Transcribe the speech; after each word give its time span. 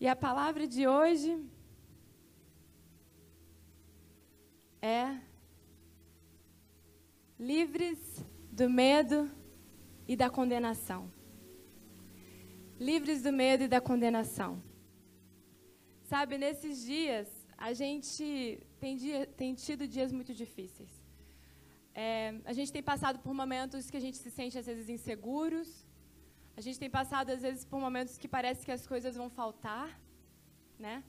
E 0.00 0.08
a 0.08 0.16
palavra 0.16 0.66
de 0.66 0.86
hoje 0.88 1.32
é 4.82 5.18
livres 7.38 7.98
do 8.50 8.68
medo 8.68 9.30
e 10.06 10.16
da 10.16 10.28
condenação. 10.28 11.10
Livres 12.78 13.22
do 13.22 13.32
medo 13.32 13.64
e 13.64 13.68
da 13.68 13.80
condenação. 13.80 14.62
Sabe, 16.02 16.36
nesses 16.38 16.84
dias, 16.84 17.28
a 17.56 17.72
gente 17.72 18.60
tem, 18.80 18.96
dia, 18.96 19.26
tem 19.26 19.54
tido 19.54 19.86
dias 19.86 20.12
muito 20.12 20.34
difíceis. 20.34 20.90
É, 21.94 22.34
a 22.44 22.52
gente 22.52 22.72
tem 22.72 22.82
passado 22.82 23.20
por 23.20 23.32
momentos 23.32 23.88
que 23.90 23.96
a 23.96 24.00
gente 24.00 24.18
se 24.18 24.30
sente, 24.30 24.58
às 24.58 24.66
vezes, 24.66 24.88
inseguros. 24.88 25.86
A 26.56 26.60
gente 26.60 26.78
tem 26.78 26.88
passado, 26.88 27.30
às 27.30 27.42
vezes, 27.42 27.64
por 27.64 27.80
momentos 27.80 28.16
que 28.16 28.28
parece 28.28 28.64
que 28.64 28.72
as 28.72 28.86
coisas 28.86 29.16
vão 29.16 29.28
faltar, 29.28 30.00
né? 30.78 31.02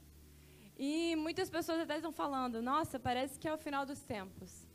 E 0.78 1.16
muitas 1.16 1.50
pessoas 1.50 1.80
até 1.80 1.96
estão 1.96 2.12
falando, 2.12 2.62
nossa, 2.62 3.00
parece 3.00 3.40
que 3.40 3.48
é 3.48 3.54
o 3.54 3.58
final 3.58 3.86
dos 3.86 4.02
tempos. 4.02 4.68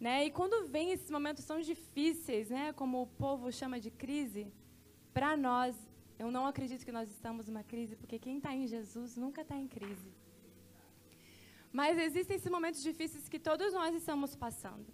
Né? 0.00 0.26
E 0.26 0.30
quando 0.32 0.66
vem 0.66 0.90
esses 0.90 1.10
momentos 1.10 1.44
tão 1.44 1.60
difíceis, 1.60 2.50
né, 2.50 2.72
como 2.72 3.02
o 3.02 3.06
povo 3.06 3.52
chama 3.52 3.78
de 3.78 3.88
crise, 3.88 4.52
para 5.14 5.36
nós, 5.36 5.76
eu 6.18 6.28
não 6.30 6.44
acredito 6.44 6.84
que 6.84 6.90
nós 6.90 7.08
estamos 7.08 7.46
numa 7.46 7.62
crise, 7.62 7.94
porque 7.94 8.18
quem 8.18 8.38
está 8.38 8.52
em 8.52 8.66
Jesus 8.66 9.16
nunca 9.16 9.42
está 9.42 9.56
em 9.56 9.68
crise. 9.68 10.10
Mas 11.72 11.96
existem 11.98 12.36
esses 12.36 12.50
momentos 12.50 12.82
difíceis 12.82 13.28
que 13.28 13.38
todos 13.38 13.72
nós 13.72 13.94
estamos 13.94 14.34
passando. 14.34 14.92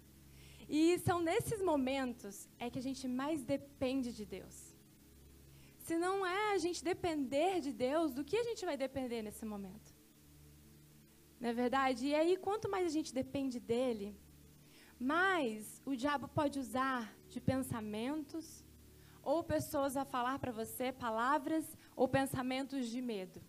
E 0.69 0.99
são 0.99 1.19
nesses 1.19 1.61
momentos 1.61 2.47
é 2.59 2.69
que 2.69 2.77
a 2.77 2.81
gente 2.81 3.07
mais 3.07 3.43
depende 3.43 4.13
de 4.13 4.25
Deus. 4.25 4.68
Se 5.89 5.97
não 5.97 6.23
é 6.23 6.53
a 6.53 6.59
gente 6.59 6.83
depender 6.83 7.61
de 7.61 7.71
Deus, 7.73 8.13
do 8.13 8.23
que 8.23 8.37
a 8.37 8.43
gente 8.43 8.63
vai 8.63 8.77
depender 8.77 9.23
nesse 9.23 9.43
momento? 9.43 9.89
Não 11.39 11.49
é 11.49 11.53
verdade? 11.61 12.05
E 12.05 12.13
aí, 12.13 12.37
quanto 12.37 12.69
mais 12.69 12.85
a 12.85 12.93
gente 12.97 13.11
depende 13.11 13.59
dele, 13.59 14.15
mais 14.99 15.81
o 15.83 15.95
diabo 15.95 16.27
pode 16.27 16.59
usar 16.59 17.11
de 17.27 17.41
pensamentos 17.41 18.63
ou 19.23 19.43
pessoas 19.43 19.97
a 19.97 20.05
falar 20.05 20.37
para 20.37 20.51
você 20.51 20.91
palavras 20.91 21.65
ou 21.95 22.07
pensamentos 22.07 22.87
de 22.87 23.01
medo 23.01 23.41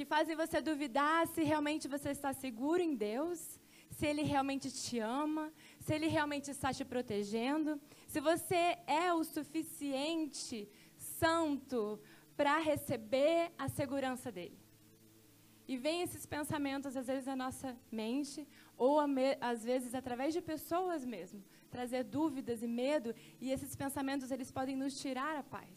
que 0.00 0.04
fazem 0.04 0.34
você 0.36 0.60
duvidar 0.60 1.26
se 1.26 1.42
realmente 1.42 1.86
você 1.86 2.10
está 2.10 2.32
seguro 2.32 2.80
em 2.80 2.94
Deus, 2.94 3.58
se 3.90 4.06
Ele 4.06 4.22
realmente 4.22 4.70
te 4.70 4.98
ama, 4.98 5.52
se 5.78 5.92
Ele 5.94 6.06
realmente 6.06 6.50
está 6.50 6.72
te 6.72 6.84
protegendo, 6.84 7.78
se 8.06 8.20
você 8.20 8.78
é 8.86 9.12
o 9.12 9.22
suficiente 9.24 10.68
santo 11.20 12.00
para 12.36 12.58
receber 12.58 13.52
a 13.58 13.68
segurança 13.68 14.32
dele. 14.32 14.58
E 15.72 15.76
vem 15.76 16.02
esses 16.02 16.24
pensamentos, 16.26 16.96
às 16.96 17.06
vezes, 17.06 17.26
na 17.26 17.36
nossa 17.36 17.76
mente, 17.92 18.40
ou 18.76 18.98
às 19.52 19.62
vezes 19.70 19.94
através 19.94 20.32
de 20.36 20.40
pessoas 20.40 21.04
mesmo, 21.04 21.40
trazer 21.70 22.02
dúvidas 22.02 22.62
e 22.62 22.66
medo, 22.66 23.14
e 23.40 23.52
esses 23.54 23.76
pensamentos 23.76 24.30
eles 24.30 24.50
podem 24.50 24.74
nos 24.74 24.98
tirar 25.00 25.36
a 25.36 25.44
paz. 25.56 25.76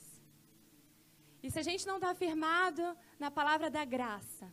E 1.43 1.51
se 1.51 1.59
a 1.59 1.61
gente 1.69 1.85
não 1.85 1.97
está 1.97 2.15
firmado 2.15 2.97
na 3.19 3.29
palavra 3.29 3.69
da 3.69 3.85
graça, 3.85 4.51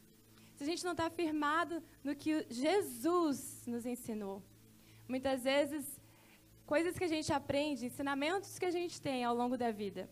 se 0.56 0.64
a 0.64 0.66
gente 0.66 0.84
não 0.84 0.94
está 0.96 1.08
firmado 1.08 1.82
no 2.04 2.14
que 2.14 2.44
Jesus 2.50 3.64
nos 3.66 3.86
ensinou, 3.86 4.42
muitas 5.08 5.44
vezes 5.44 5.84
coisas 6.66 6.98
que 6.98 7.04
a 7.04 7.12
gente 7.14 7.32
aprende, 7.32 7.86
ensinamentos 7.86 8.58
que 8.58 8.66
a 8.66 8.70
gente 8.78 9.00
tem 9.00 9.24
ao 9.24 9.34
longo 9.34 9.56
da 9.56 9.70
vida, 9.70 10.10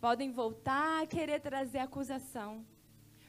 podem 0.00 0.30
voltar 0.30 1.02
a 1.02 1.06
querer 1.06 1.40
trazer 1.40 1.78
acusação, 1.78 2.64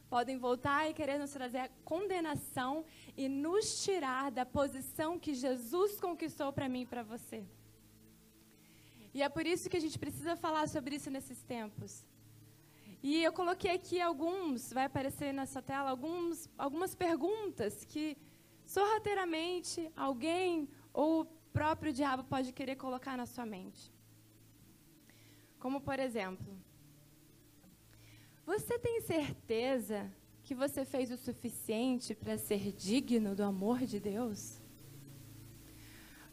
podem 0.10 0.38
voltar 0.38 0.90
e 0.90 0.94
querer 0.94 1.18
nos 1.20 1.32
trazer 1.32 1.72
condenação 1.84 2.86
e 3.16 3.28
nos 3.28 3.84
tirar 3.84 4.32
da 4.32 4.46
posição 4.46 5.20
que 5.20 5.34
Jesus 5.34 6.00
conquistou 6.00 6.52
para 6.52 6.70
mim 6.70 6.82
e 6.82 6.86
para 6.86 7.04
você. 7.04 7.46
E 9.14 9.22
é 9.22 9.30
por 9.30 9.46
isso 9.46 9.70
que 9.70 9.78
a 9.78 9.82
gente 9.82 9.98
precisa 9.98 10.36
falar 10.36 10.68
sobre 10.68 10.96
isso 10.96 11.10
nesses 11.10 11.42
tempos. 11.44 12.06
E 13.02 13.24
eu 13.24 13.32
coloquei 13.32 13.72
aqui 13.72 14.00
alguns, 14.02 14.74
vai 14.74 14.86
aparecer 14.86 15.34
nessa 15.34 15.62
tela, 15.62 15.90
alguns, 15.90 16.50
algumas 16.58 16.94
perguntas 16.94 17.86
que 17.86 18.18
sorrateiramente 18.66 19.90
alguém 19.96 20.68
ou 20.94 21.22
o 21.22 21.26
próprio 21.52 21.94
diabo 21.94 22.24
pode 22.24 22.52
querer 22.52 22.76
colocar 22.76 23.18
na 23.18 23.26
sua 23.26 23.46
mente. 23.46 23.92
Como, 25.60 25.82
por 25.82 26.00
exemplo, 26.00 26.58
você 28.46 28.80
tem 28.80 29.02
certeza 29.02 30.10
que 30.42 30.56
você 30.56 30.84
fez 30.84 31.12
o 31.12 31.18
suficiente 31.18 32.16
para 32.16 32.38
ser 32.38 32.72
digno 32.72 33.36
do 33.36 33.44
amor 33.44 33.80
de 33.82 34.00
Deus? 34.00 34.60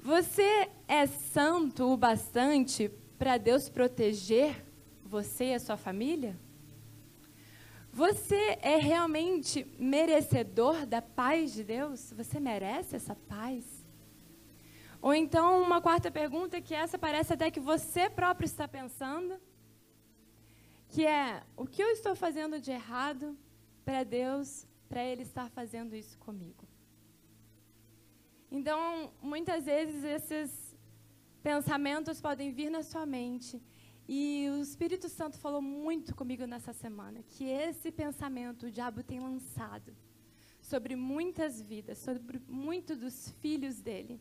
Você 0.00 0.70
é 0.86 1.06
santo 1.06 1.92
o 1.92 1.96
bastante 1.96 2.88
para 3.18 3.36
Deus 3.36 3.68
proteger 3.68 4.64
você 5.04 5.46
e 5.46 5.54
a 5.54 5.60
sua 5.60 5.76
família? 5.76 6.38
Você 7.92 8.58
é 8.62 8.76
realmente 8.76 9.66
merecedor 9.78 10.86
da 10.86 11.02
paz 11.02 11.52
de 11.52 11.64
Deus? 11.64 12.12
Você 12.12 12.38
merece 12.38 12.94
essa 12.94 13.14
paz? 13.14 13.75
Ou 15.00 15.14
então, 15.14 15.62
uma 15.62 15.80
quarta 15.80 16.10
pergunta, 16.10 16.60
que 16.60 16.74
essa 16.74 16.98
parece 16.98 17.32
até 17.32 17.50
que 17.50 17.60
você 17.60 18.08
próprio 18.08 18.46
está 18.46 18.66
pensando 18.66 19.40
que 20.88 21.04
é 21.06 21.42
o 21.56 21.66
que 21.66 21.82
eu 21.82 21.88
estou 21.88 22.14
fazendo 22.14 22.60
de 22.60 22.70
errado 22.70 23.36
para 23.84 24.04
Deus, 24.04 24.66
para 24.88 25.04
Ele 25.04 25.22
estar 25.22 25.50
fazendo 25.50 25.94
isso 25.94 26.16
comigo. 26.18 26.66
Então, 28.50 29.12
muitas 29.20 29.64
vezes 29.64 30.04
esses 30.04 30.76
pensamentos 31.42 32.20
podem 32.20 32.52
vir 32.52 32.70
na 32.70 32.82
sua 32.82 33.04
mente 33.04 33.60
e 34.08 34.48
o 34.50 34.62
Espírito 34.62 35.08
Santo 35.08 35.36
falou 35.38 35.60
muito 35.60 36.14
comigo 36.14 36.46
nessa 36.46 36.72
semana 36.72 37.22
que 37.28 37.44
esse 37.44 37.90
pensamento 37.90 38.66
o 38.66 38.70
diabo 38.70 39.02
tem 39.02 39.18
lançado 39.18 39.94
sobre 40.60 40.94
muitas 40.94 41.60
vidas, 41.60 41.98
sobre 41.98 42.40
muitos 42.48 42.98
dos 42.98 43.30
filhos 43.40 43.80
dele. 43.80 44.20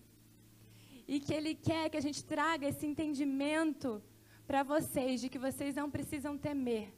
E 1.07 1.19
que 1.19 1.33
ele 1.33 1.53
quer 1.53 1.89
que 1.89 1.97
a 1.97 2.01
gente 2.01 2.23
traga 2.23 2.67
esse 2.67 2.85
entendimento 2.85 4.01
para 4.47 4.63
vocês 4.63 5.21
de 5.21 5.29
que 5.29 5.39
vocês 5.39 5.75
não 5.75 5.89
precisam 5.89 6.37
temer, 6.37 6.93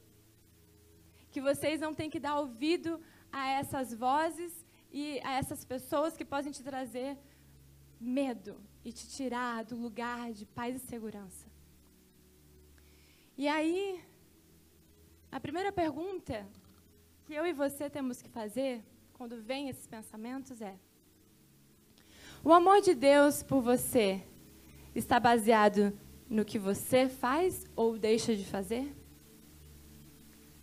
que 1.30 1.40
vocês 1.40 1.80
não 1.80 1.94
têm 1.94 2.10
que 2.10 2.20
dar 2.20 2.38
ouvido 2.38 3.00
a 3.32 3.48
essas 3.48 3.94
vozes 3.94 4.52
e 4.90 5.20
a 5.22 5.32
essas 5.34 5.64
pessoas 5.64 6.16
que 6.16 6.24
podem 6.24 6.52
te 6.52 6.62
trazer 6.62 7.18
medo 8.00 8.60
e 8.84 8.92
te 8.92 9.08
tirar 9.08 9.64
do 9.64 9.76
lugar 9.76 10.32
de 10.32 10.46
paz 10.46 10.76
e 10.76 10.86
segurança. 10.86 11.46
E 13.36 13.46
aí, 13.46 14.02
a 15.30 15.38
primeira 15.38 15.70
pergunta 15.70 16.46
que 17.24 17.34
eu 17.34 17.46
e 17.46 17.52
você 17.52 17.90
temos 17.90 18.22
que 18.22 18.28
fazer 18.28 18.82
quando 19.12 19.42
vem 19.42 19.68
esses 19.68 19.86
pensamentos 19.86 20.60
é: 20.60 20.78
o 22.44 22.52
amor 22.52 22.80
de 22.80 22.94
Deus 22.94 23.42
por 23.42 23.60
você 23.60 24.22
está 24.94 25.18
baseado 25.18 25.92
no 26.28 26.44
que 26.44 26.58
você 26.58 27.08
faz 27.08 27.66
ou 27.74 27.98
deixa 27.98 28.34
de 28.36 28.44
fazer? 28.44 28.94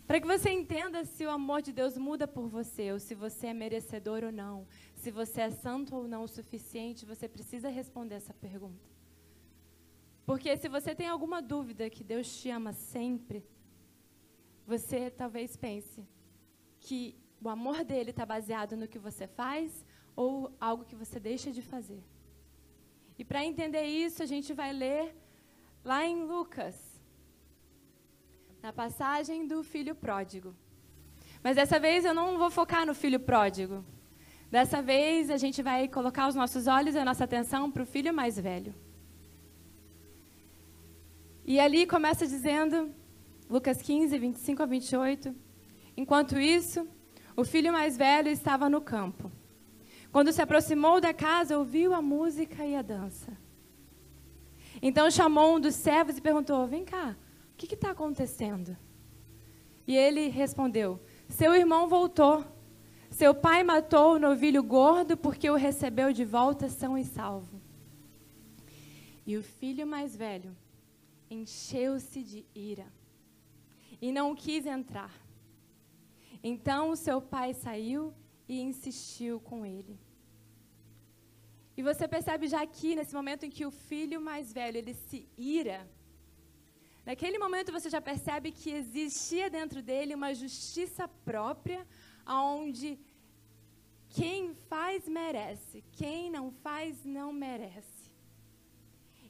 Para 0.06 0.20
que 0.20 0.26
você 0.26 0.50
entenda 0.50 1.04
se 1.04 1.26
o 1.26 1.30
amor 1.30 1.60
de 1.60 1.72
Deus 1.72 1.98
muda 1.98 2.28
por 2.28 2.46
você, 2.46 2.92
ou 2.92 2.98
se 2.98 3.14
você 3.14 3.48
é 3.48 3.54
merecedor 3.54 4.22
ou 4.22 4.30
não, 4.30 4.66
se 4.94 5.10
você 5.10 5.40
é 5.42 5.50
santo 5.50 5.96
ou 5.96 6.06
não 6.06 6.22
o 6.22 6.28
suficiente, 6.28 7.04
você 7.04 7.28
precisa 7.28 7.68
responder 7.68 8.14
essa 8.14 8.32
pergunta. 8.32 8.88
Porque 10.24 10.56
se 10.56 10.68
você 10.68 10.94
tem 10.94 11.08
alguma 11.08 11.42
dúvida 11.42 11.90
que 11.90 12.04
Deus 12.04 12.40
te 12.40 12.50
ama 12.50 12.72
sempre, 12.72 13.44
você 14.66 15.10
talvez 15.10 15.56
pense 15.56 16.06
que 16.80 17.16
o 17.42 17.48
amor 17.48 17.84
dele 17.84 18.10
está 18.10 18.24
baseado 18.24 18.76
no 18.76 18.88
que 18.88 18.98
você 18.98 19.26
faz 19.26 19.84
ou 20.16 20.50
algo 20.58 20.84
que 20.84 20.96
você 20.96 21.20
deixa 21.20 21.52
de 21.52 21.62
fazer. 21.62 22.02
E 23.18 23.24
para 23.24 23.44
entender 23.44 23.84
isso, 23.84 24.22
a 24.22 24.26
gente 24.26 24.52
vai 24.52 24.72
ler 24.72 25.14
lá 25.84 26.04
em 26.04 26.24
Lucas, 26.24 26.74
na 28.62 28.72
passagem 28.72 29.46
do 29.46 29.62
filho 29.62 29.94
pródigo. 29.94 30.54
Mas 31.42 31.56
dessa 31.56 31.78
vez 31.78 32.04
eu 32.04 32.14
não 32.14 32.38
vou 32.38 32.50
focar 32.50 32.84
no 32.86 32.94
filho 32.94 33.20
pródigo. 33.20 33.84
Dessa 34.50 34.80
vez 34.82 35.30
a 35.30 35.36
gente 35.36 35.62
vai 35.62 35.86
colocar 35.86 36.26
os 36.28 36.34
nossos 36.34 36.66
olhos 36.66 36.94
e 36.94 36.98
a 36.98 37.04
nossa 37.04 37.24
atenção 37.24 37.70
para 37.70 37.82
o 37.82 37.86
filho 37.86 38.12
mais 38.12 38.38
velho. 38.38 38.74
E 41.44 41.60
ali 41.60 41.86
começa 41.86 42.26
dizendo, 42.26 42.92
Lucas 43.48 43.80
15, 43.80 44.18
25 44.18 44.62
a 44.62 44.66
28. 44.66 45.34
Enquanto 45.96 46.38
isso, 46.38 46.88
o 47.36 47.44
filho 47.44 47.72
mais 47.72 47.96
velho 47.96 48.28
estava 48.28 48.68
no 48.68 48.80
campo. 48.80 49.30
Quando 50.16 50.32
se 50.32 50.40
aproximou 50.40 50.98
da 50.98 51.12
casa, 51.12 51.58
ouviu 51.58 51.92
a 51.92 52.00
música 52.00 52.64
e 52.64 52.74
a 52.74 52.80
dança. 52.80 53.36
Então 54.80 55.10
chamou 55.10 55.56
um 55.56 55.60
dos 55.60 55.74
servos 55.74 56.16
e 56.16 56.22
perguntou: 56.22 56.66
Vem 56.66 56.86
cá, 56.86 57.14
o 57.52 57.54
que 57.54 57.74
está 57.74 57.90
acontecendo? 57.90 58.74
E 59.86 59.94
ele 59.94 60.28
respondeu: 60.28 60.98
Seu 61.28 61.54
irmão 61.54 61.86
voltou. 61.86 62.46
Seu 63.10 63.34
pai 63.34 63.62
matou 63.62 64.14
o 64.14 64.18
novilho 64.18 64.62
gordo 64.62 65.18
porque 65.18 65.50
o 65.50 65.54
recebeu 65.54 66.14
de 66.14 66.24
volta 66.24 66.70
são 66.70 66.96
e 66.96 67.04
salvo. 67.04 67.60
E 69.26 69.36
o 69.36 69.42
filho 69.42 69.86
mais 69.86 70.16
velho 70.16 70.56
encheu-se 71.28 72.22
de 72.22 72.46
ira 72.54 72.86
e 74.00 74.10
não 74.10 74.34
quis 74.34 74.64
entrar. 74.64 75.12
Então 76.42 76.88
o 76.88 76.96
seu 76.96 77.20
pai 77.20 77.52
saiu 77.52 78.14
e 78.48 78.62
insistiu 78.62 79.38
com 79.40 79.66
ele. 79.66 80.05
E 81.76 81.82
você 81.82 82.08
percebe 82.08 82.48
já 82.48 82.62
aqui, 82.62 82.94
nesse 82.96 83.14
momento 83.14 83.44
em 83.44 83.50
que 83.50 83.66
o 83.66 83.70
filho 83.70 84.20
mais 84.20 84.52
velho, 84.52 84.78
ele 84.78 84.94
se 84.94 85.28
ira, 85.36 85.86
naquele 87.04 87.38
momento 87.38 87.70
você 87.70 87.90
já 87.90 88.00
percebe 88.00 88.50
que 88.50 88.70
existia 88.70 89.50
dentro 89.50 89.82
dele 89.82 90.14
uma 90.14 90.32
justiça 90.34 91.06
própria, 91.24 91.86
onde 92.26 92.98
quem 94.08 94.54
faz 94.70 95.06
merece, 95.06 95.84
quem 95.92 96.30
não 96.30 96.50
faz 96.50 97.04
não 97.04 97.32
merece. 97.32 97.96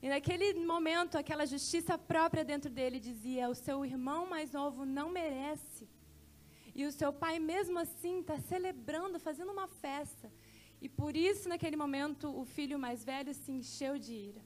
E 0.01 0.09
naquele 0.09 0.49
momento, 0.65 1.17
aquela 1.19 1.47
justiça 1.47 1.99
própria 1.99 2.45
dentro 2.45 2.71
dele 2.71 3.01
dizia: 3.01 3.49
o 3.49 3.55
seu 3.55 3.85
irmão 3.85 4.27
mais 4.27 4.53
novo 4.53 4.85
não 4.85 5.09
merece. 5.11 5.89
E 6.75 6.85
o 6.85 6.93
seu 6.93 7.11
pai, 7.13 7.39
mesmo 7.39 7.79
assim, 7.79 8.21
está 8.21 8.39
celebrando, 8.39 9.19
fazendo 9.19 9.51
uma 9.51 9.67
festa. 9.67 10.31
E 10.81 10.89
por 10.89 11.17
isso, 11.17 11.49
naquele 11.49 11.77
momento, 11.77 12.29
o 12.39 12.45
filho 12.45 12.79
mais 12.79 13.05
velho 13.05 13.33
se 13.35 13.51
encheu 13.51 13.99
de 13.99 14.13
ira. 14.13 14.43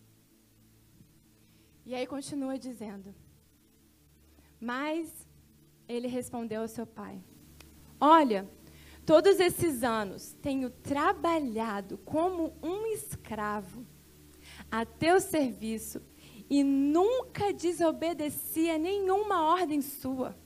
E 1.84 1.94
aí 1.94 2.06
continua 2.06 2.58
dizendo: 2.58 3.14
Mas 4.60 5.26
ele 5.88 6.06
respondeu 6.06 6.62
ao 6.62 6.68
seu 6.68 6.86
pai: 6.86 7.22
Olha, 8.00 8.48
todos 9.04 9.40
esses 9.40 9.82
anos 9.82 10.32
tenho 10.40 10.70
trabalhado 10.70 11.98
como 11.98 12.54
um 12.62 12.86
escravo 12.86 13.84
a 14.70 14.84
teu 14.84 15.20
serviço 15.20 16.00
e 16.48 16.62
nunca 16.64 17.52
desobedeci 17.52 18.70
a 18.70 18.78
nenhuma 18.78 19.42
ordem 19.44 19.80
sua. 19.80 20.36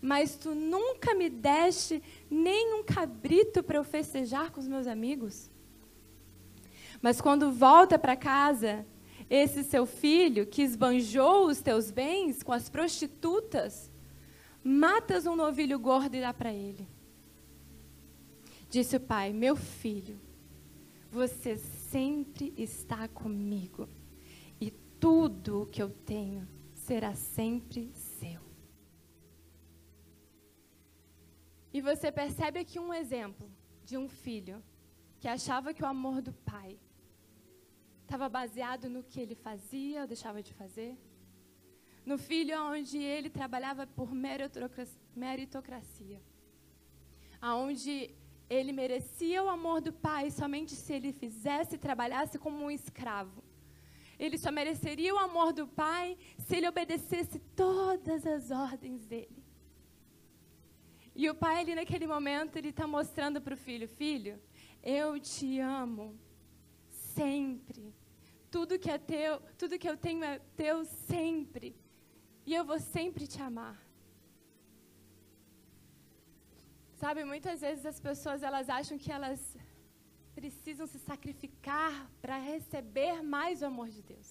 Mas 0.00 0.36
tu 0.36 0.54
nunca 0.54 1.14
me 1.14 1.28
deste 1.28 2.02
nem 2.30 2.74
um 2.74 2.84
cabrito 2.84 3.62
para 3.62 3.78
eu 3.78 3.84
festejar 3.84 4.50
com 4.50 4.60
os 4.60 4.68
meus 4.68 4.86
amigos. 4.86 5.50
Mas 7.02 7.20
quando 7.20 7.50
volta 7.50 7.98
para 7.98 8.16
casa, 8.16 8.86
esse 9.28 9.62
seu 9.62 9.84
filho 9.86 10.46
que 10.46 10.62
esbanjou 10.62 11.46
os 11.46 11.60
teus 11.60 11.90
bens 11.90 12.42
com 12.42 12.52
as 12.52 12.68
prostitutas, 12.68 13.90
matas 14.62 15.26
um 15.26 15.36
novilho 15.36 15.78
gordo 15.78 16.14
e 16.14 16.20
dá 16.20 16.32
para 16.32 16.52
ele. 16.52 16.86
Disse 18.70 18.96
o 18.96 19.00
pai: 19.00 19.32
Meu 19.32 19.56
filho, 19.56 20.18
você 21.10 21.56
sempre 21.56 22.52
está 22.56 23.08
comigo, 23.08 23.88
e 24.60 24.70
tudo 25.00 25.62
o 25.62 25.66
que 25.66 25.82
eu 25.82 25.90
tenho 25.90 26.46
será 26.74 27.14
sempre 27.14 27.90
E 31.72 31.80
você 31.80 32.10
percebe 32.10 32.60
aqui 32.60 32.78
um 32.78 32.92
exemplo 32.92 33.50
de 33.84 33.96
um 33.96 34.08
filho 34.08 34.62
que 35.20 35.28
achava 35.28 35.74
que 35.74 35.82
o 35.82 35.86
amor 35.86 36.22
do 36.22 36.32
pai 36.32 36.78
estava 38.02 38.28
baseado 38.28 38.88
no 38.88 39.02
que 39.02 39.20
ele 39.20 39.34
fazia 39.34 40.02
ou 40.02 40.06
deixava 40.06 40.42
de 40.42 40.54
fazer. 40.54 40.96
No 42.06 42.16
filho 42.16 42.58
onde 42.62 42.96
ele 42.96 43.28
trabalhava 43.28 43.86
por 43.86 44.10
meritocracia. 44.14 46.22
Aonde 47.40 48.14
ele 48.48 48.72
merecia 48.72 49.42
o 49.42 49.48
amor 49.48 49.82
do 49.82 49.92
pai 49.92 50.30
somente 50.30 50.74
se 50.74 50.94
ele 50.94 51.12
fizesse 51.12 51.74
e 51.74 51.78
trabalhasse 51.78 52.38
como 52.38 52.64
um 52.64 52.70
escravo. 52.70 53.44
Ele 54.18 54.38
só 54.38 54.50
mereceria 54.50 55.14
o 55.14 55.18
amor 55.18 55.52
do 55.52 55.68
pai 55.68 56.16
se 56.38 56.56
ele 56.56 56.66
obedecesse 56.66 57.38
todas 57.54 58.26
as 58.26 58.50
ordens 58.50 59.04
dele. 59.04 59.37
E 61.20 61.28
o 61.28 61.34
pai, 61.34 61.54
ali 61.58 61.74
naquele 61.74 62.06
momento, 62.06 62.54
ele 62.56 62.68
está 62.68 62.86
mostrando 62.86 63.38
para 63.44 63.54
o 63.54 63.62
filho: 63.66 63.86
Filho, 63.88 64.34
eu 64.80 65.18
te 65.18 65.58
amo 65.58 66.06
sempre. 67.16 67.92
Tudo 68.54 68.78
que 68.78 68.90
é 68.96 68.98
teu, 68.98 69.32
tudo 69.60 69.80
que 69.80 69.90
eu 69.92 69.96
tenho 69.96 70.22
é 70.22 70.38
teu 70.62 70.76
sempre. 70.84 71.68
E 72.46 72.54
eu 72.54 72.64
vou 72.64 72.78
sempre 72.78 73.26
te 73.26 73.42
amar. 73.42 73.76
Sabe, 77.00 77.24
muitas 77.24 77.62
vezes 77.62 77.84
as 77.84 77.98
pessoas 78.08 78.44
elas 78.48 78.68
acham 78.68 78.96
que 78.96 79.10
elas 79.10 79.40
precisam 80.36 80.86
se 80.86 81.00
sacrificar 81.00 81.94
para 82.22 82.38
receber 82.38 83.24
mais 83.24 83.60
o 83.60 83.66
amor 83.66 83.88
de 83.88 84.02
Deus. 84.12 84.28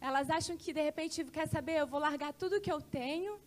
Elas 0.00 0.30
acham 0.30 0.56
que 0.56 0.72
de 0.72 0.82
repente, 0.88 1.22
quer 1.38 1.48
saber, 1.56 1.76
eu 1.76 1.86
vou 1.86 2.00
largar 2.00 2.32
tudo 2.32 2.62
que 2.62 2.72
eu 2.72 2.80
tenho 2.80 3.38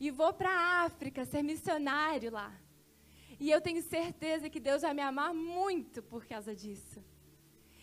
e 0.00 0.10
vou 0.10 0.32
para 0.32 0.50
a 0.50 0.84
África 0.84 1.26
ser 1.26 1.42
missionário 1.42 2.32
lá. 2.32 2.50
E 3.38 3.50
eu 3.50 3.60
tenho 3.60 3.82
certeza 3.82 4.48
que 4.48 4.58
Deus 4.58 4.82
vai 4.82 4.94
me 4.94 5.02
amar 5.02 5.32
muito 5.34 6.02
por 6.02 6.24
causa 6.26 6.54
disso. 6.54 7.04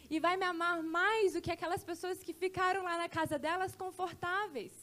E 0.10 0.20
vai 0.20 0.36
me 0.36 0.46
amar 0.46 0.82
mais 0.82 1.34
do 1.34 1.42
que 1.42 1.52
aquelas 1.52 1.84
pessoas 1.84 2.24
que 2.24 2.34
ficaram 2.34 2.84
lá 2.84 2.98
na 2.98 3.08
casa 3.08 3.38
delas 3.38 3.76
confortáveis. 3.76 4.74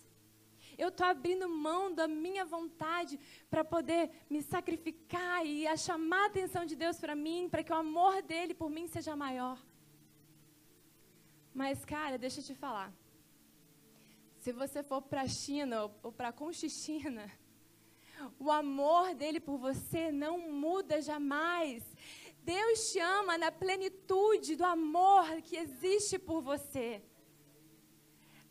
Eu 0.76 0.88
estou 0.88 1.06
abrindo 1.06 1.48
mão 1.48 1.92
da 1.92 2.06
minha 2.06 2.44
vontade 2.44 3.18
para 3.48 3.64
poder 3.64 4.10
me 4.28 4.40
sacrificar 4.42 5.44
e 5.46 5.66
a 5.66 5.76
chamar 5.76 6.24
a 6.24 6.26
atenção 6.26 6.64
de 6.64 6.76
Deus 6.76 6.98
para 6.98 7.14
mim, 7.14 7.48
para 7.48 7.62
que 7.62 7.72
o 7.72 7.76
amor 7.76 8.22
dele 8.22 8.54
por 8.54 8.68
mim 8.68 8.86
seja 8.86 9.14
maior. 9.14 9.58
Mas, 11.54 11.84
cara, 11.84 12.18
deixa 12.18 12.40
eu 12.40 12.44
te 12.44 12.54
falar. 12.54 12.92
Se 14.44 14.52
você 14.52 14.82
for 14.82 15.00
para 15.00 15.22
a 15.22 15.26
China 15.26 15.90
ou 16.02 16.12
para 16.12 16.30
Conchichina, 16.30 17.32
o 18.38 18.50
amor 18.50 19.14
dele 19.14 19.40
por 19.40 19.56
você 19.56 20.12
não 20.12 20.36
muda 20.52 21.00
jamais. 21.00 21.82
Deus 22.42 22.92
te 22.92 22.98
ama 22.98 23.38
na 23.38 23.50
plenitude 23.50 24.54
do 24.54 24.64
amor 24.66 25.40
que 25.40 25.56
existe 25.56 26.18
por 26.18 26.42
você 26.42 27.02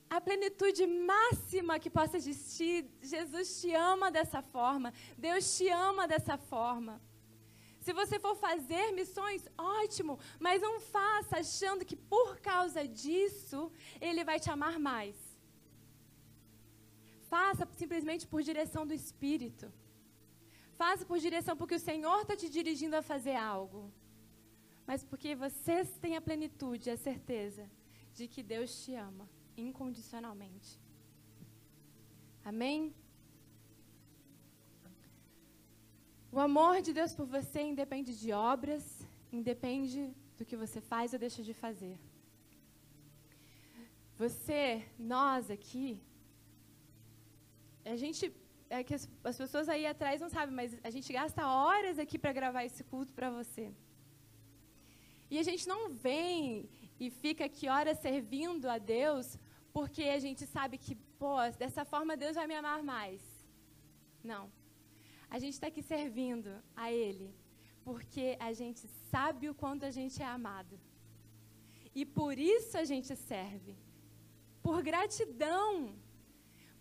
a 0.10 0.20
plenitude 0.20 0.84
máxima 0.88 1.78
que 1.78 1.92
possa 1.92 2.18
existir. 2.18 2.90
Jesus 3.00 3.62
te 3.62 3.72
ama 3.76 4.10
dessa 4.10 4.42
forma. 4.42 4.92
Deus 5.16 5.56
te 5.56 5.70
ama 5.70 6.08
dessa 6.08 6.38
forma. 6.38 7.00
Se 7.80 7.94
você 7.94 8.18
for 8.20 8.36
fazer 8.36 8.92
missões, 8.94 9.48
ótimo, 9.56 10.18
mas 10.40 10.60
não 10.60 10.80
faça 10.80 11.38
achando 11.38 11.86
que 11.86 11.96
por 11.96 12.40
causa 12.40 12.88
disso 12.88 13.72
ele 14.02 14.24
vai 14.24 14.40
te 14.40 14.50
amar 14.50 14.80
mais. 14.80 15.16
Faça 17.34 17.68
simplesmente 17.82 18.24
por 18.32 18.40
direção 18.50 18.84
do 18.90 18.94
Espírito. 19.02 19.66
Faça 20.82 21.04
por 21.10 21.18
direção 21.28 21.56
porque 21.60 21.78
o 21.80 21.86
Senhor 21.90 22.20
está 22.22 22.36
te 22.42 22.48
dirigindo 22.58 22.96
a 22.96 23.02
fazer 23.12 23.36
algo. 23.36 23.80
Mas 24.90 25.04
porque 25.04 25.34
você 25.46 25.78
tem 26.04 26.14
a 26.16 26.22
plenitude, 26.28 26.92
a 26.92 26.98
certeza 27.08 27.64
de 28.18 28.28
que 28.28 28.44
Deus 28.54 28.70
te 28.84 28.94
ama 28.94 29.26
incondicionalmente. 29.66 30.72
Amém? 32.52 32.94
O 36.32 36.40
amor 36.40 36.82
de 36.84 36.94
Deus 37.00 37.16
por 37.16 37.26
você 37.26 37.62
independe 37.62 38.14
de 38.24 38.32
obras, 38.32 38.86
independe 39.32 40.02
do 40.38 40.46
que 40.46 40.56
você 40.64 40.80
faz 40.80 41.14
ou 41.14 41.20
deixa 41.26 41.42
de 41.42 41.54
fazer. 41.66 41.98
Você, 44.24 44.86
nós 45.00 45.50
aqui, 45.50 45.88
a 47.86 47.96
gente, 47.96 48.34
é 48.70 48.84
que 48.84 48.94
as, 48.94 49.10
as 49.24 49.38
pessoas 49.38 49.68
aí 49.70 49.86
atrás 49.86 50.22
não 50.22 50.30
sabem, 50.30 50.56
mas 50.56 50.78
a 50.84 50.90
gente 50.90 51.12
gasta 51.12 51.48
horas 51.48 52.00
aqui 52.00 52.18
para 52.18 52.34
gravar 52.34 52.64
esse 52.64 52.84
culto 52.84 53.14
para 53.14 53.30
você. 53.30 53.74
E 55.30 55.40
a 55.40 55.44
gente 55.44 55.68
não 55.68 55.90
vem 55.90 56.70
e 57.00 57.10
fica 57.10 57.46
aqui 57.46 57.68
horas 57.68 57.98
servindo 58.00 58.70
a 58.70 58.78
Deus 58.78 59.38
porque 59.72 60.04
a 60.04 60.20
gente 60.20 60.46
sabe 60.46 60.78
que, 60.78 60.96
pô, 61.18 61.38
dessa 61.58 61.84
forma 61.84 62.16
Deus 62.16 62.36
vai 62.36 62.48
me 62.48 62.56
amar 62.56 62.84
mais. 62.84 63.22
Não. 64.24 64.52
A 65.30 65.40
gente 65.40 65.54
está 65.54 65.68
aqui 65.68 65.82
servindo 65.82 66.52
a 66.76 66.92
Ele 66.92 67.34
porque 67.84 68.38
a 68.40 68.54
gente 68.54 68.88
sabe 69.12 69.50
o 69.50 69.56
quanto 69.56 69.86
a 69.86 69.92
gente 69.92 70.22
é 70.22 70.26
amado. 70.26 70.80
E 71.94 72.06
por 72.06 72.38
isso 72.38 72.78
a 72.78 72.86
gente 72.86 73.16
serve. 73.16 73.76
Por 74.62 74.82
gratidão. 74.82 75.96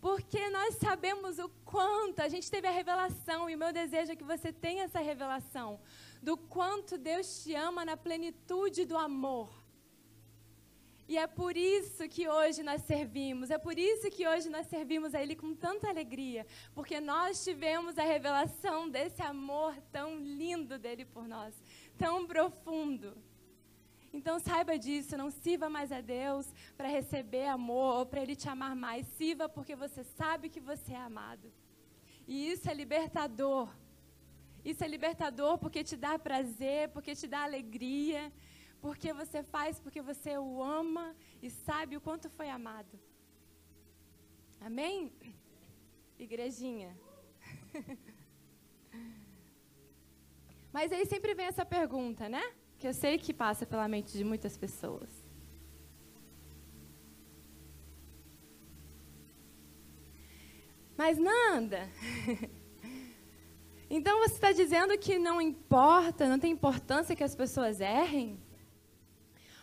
Porque 0.03 0.51
nós 0.51 0.75
sabemos 0.79 1.39
o 1.39 1.49
quanto 1.65 2.19
a 2.19 2.29
gente 2.29 2.51
teve 2.51 2.67
a 2.67 2.73
revelação, 2.73 3.49
e 3.49 3.55
o 3.55 3.59
meu 3.59 3.73
desejo 3.73 4.11
é 4.11 4.17
que 4.17 4.25
você 4.25 4.53
tenha 4.53 4.83
essa 4.83 4.99
revelação 4.99 5.79
do 6.21 6.37
quanto 6.37 6.99
Deus 6.99 7.45
te 7.45 7.55
ama 7.55 7.85
na 7.85 7.97
plenitude 7.97 8.85
do 8.85 8.99
amor. 8.99 9.49
E 11.07 11.17
é 11.17 11.29
por 11.29 11.57
isso 11.57 12.09
que 12.09 12.29
hoje 12.29 12.65
nós 12.65 12.83
servimos, 12.83 13.49
é 13.49 13.59
por 13.59 13.79
isso 13.79 14.11
que 14.11 14.27
hoje 14.27 14.51
nós 14.51 14.67
servimos 14.67 15.15
a 15.15 15.23
Ele 15.23 15.37
com 15.37 15.55
tanta 15.55 15.89
alegria, 15.89 16.45
porque 16.75 17.01
nós 17.01 17.45
tivemos 17.45 17.97
a 17.97 18.03
revelação 18.03 18.89
desse 18.89 19.23
amor 19.23 19.73
tão 19.93 20.19
lindo 20.19 20.81
dele 20.81 21.05
por 21.05 21.29
nós, 21.29 21.55
tão 21.97 22.27
profundo. 22.27 23.17
Então 24.13 24.39
saiba 24.39 24.79
disso, 24.79 25.17
não 25.17 25.31
sirva 25.31 25.71
mais 25.71 25.91
a 25.91 26.01
Deus 26.01 26.47
para 26.77 26.89
receber 26.89 27.47
amor 27.47 28.01
ou 28.01 28.07
para 28.07 28.21
Ele 28.21 28.37
te 28.37 28.49
amar 28.49 28.77
mais. 28.77 29.07
Sirva 29.17 29.49
porque 29.49 29.75
você 29.75 30.05
sabe 30.05 30.51
que 30.51 30.61
você 30.61 30.93
é 30.93 30.99
amado. 30.99 31.51
E 32.27 32.51
isso 32.51 32.69
é 32.71 32.75
libertador. 32.75 33.69
Isso 34.65 34.85
é 34.85 34.89
libertador 34.89 35.59
porque 35.59 35.83
te 35.83 35.97
dá 35.97 36.19
prazer, 36.19 36.91
porque 36.91 37.17
te 37.17 37.27
dá 37.27 37.43
alegria, 37.43 38.33
porque 38.81 39.13
você 39.13 39.43
faz 39.43 39.81
porque 39.81 40.03
você 40.03 40.37
o 40.37 40.63
ama 40.63 41.17
e 41.43 41.49
sabe 41.51 41.97
o 41.97 42.01
quanto 42.01 42.29
foi 42.31 42.49
amado. 42.51 43.01
Amém? 44.61 45.13
Igrejinha. 46.19 46.97
Mas 50.73 50.93
aí 50.93 51.05
sempre 51.07 51.35
vem 51.35 51.47
essa 51.47 51.65
pergunta, 51.67 52.29
né? 52.29 52.43
Que 52.83 52.89
eu 52.89 52.93
sei 52.93 53.17
que 53.17 53.33
passa 53.33 53.65
pela 53.65 53.87
mente 53.87 54.19
de 54.19 54.25
muitas 54.25 54.57
pessoas. 54.57 55.09
Mas 60.97 61.17
Nanda, 61.17 61.89
então 63.89 64.19
você 64.19 64.35
está 64.35 64.51
dizendo 64.51 64.99
que 64.99 65.17
não 65.17 65.41
importa, 65.41 66.29
não 66.29 66.41
tem 66.41 66.51
importância 66.51 67.15
que 67.15 67.23
as 67.23 67.37
pessoas 67.37 67.81
errem? 67.81 68.43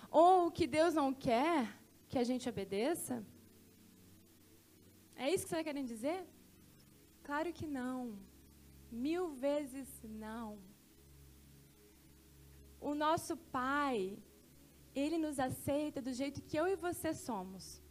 Ou 0.09 0.49
que 0.49 0.65
Deus 0.65 0.93
não 0.93 1.13
quer 1.13 1.77
que 2.07 2.17
a 2.17 2.23
gente 2.23 2.47
obedeça? 2.47 3.21
É 5.17 5.27
isso 5.29 5.43
que 5.43 5.49
você 5.49 5.55
está 5.57 5.63
querendo 5.65 5.89
dizer? 5.89 6.25
Claro 7.21 7.51
que 7.51 7.67
não. 7.67 8.17
Mil 8.89 9.27
vezes 9.31 9.89
não 10.05 10.68
o 12.79 12.93
nosso 12.95 13.35
Pai, 13.37 14.17
Ele 14.95 15.17
nos 15.17 15.39
aceita 15.39 16.01
do 16.01 16.13
jeito 16.13 16.41
que 16.41 16.57
eu 16.57 16.67
e 16.67 16.75
você 16.75 17.13
somos. 17.13 17.81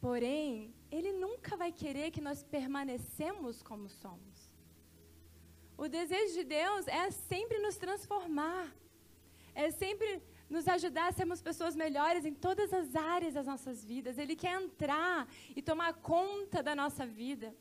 Porém, 0.00 0.74
Ele 0.90 1.12
nunca 1.12 1.56
vai 1.56 1.72
querer 1.72 2.10
que 2.10 2.20
nós 2.20 2.42
permanecemos 2.42 3.62
como 3.62 3.88
somos. 3.88 4.52
O 5.76 5.88
desejo 5.88 6.34
de 6.34 6.44
Deus 6.44 6.86
é 6.86 7.10
sempre 7.10 7.58
nos 7.58 7.76
transformar, 7.76 8.72
é 9.54 9.70
sempre 9.70 10.22
nos 10.48 10.68
ajudar 10.68 11.08
a 11.08 11.12
sermos 11.12 11.40
pessoas 11.40 11.74
melhores 11.74 12.24
em 12.24 12.34
todas 12.34 12.72
as 12.72 12.94
áreas 12.94 13.34
das 13.34 13.46
nossas 13.46 13.84
vidas. 13.84 14.18
Ele 14.18 14.36
quer 14.36 14.60
entrar 14.60 15.28
e 15.56 15.62
tomar 15.62 15.94
conta 15.94 16.62
da 16.62 16.74
nossa 16.76 17.06
vida. 17.06 17.54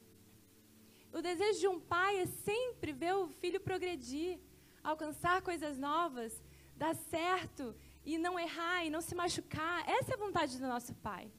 O 1.11 1.21
desejo 1.21 1.59
de 1.59 1.67
um 1.67 1.79
pai 1.79 2.21
é 2.21 2.25
sempre 2.25 2.91
ver 2.91 3.13
o 3.15 3.27
filho 3.27 3.59
progredir 3.59 4.39
alcançar 4.83 5.41
coisas 5.41 5.77
novas, 5.77 6.43
dar 6.75 6.95
certo 6.95 7.75
e 8.05 8.17
não 8.17 8.39
errar 8.39 8.85
e 8.85 8.89
não 8.89 9.01
se 9.01 9.15
machucar. 9.15 9.87
Essa 9.87 10.11
é 10.11 10.15
a 10.15 10.23
vontade 10.25 10.57
do 10.59 10.67
nosso 10.67 10.93
Pai. 10.95 11.31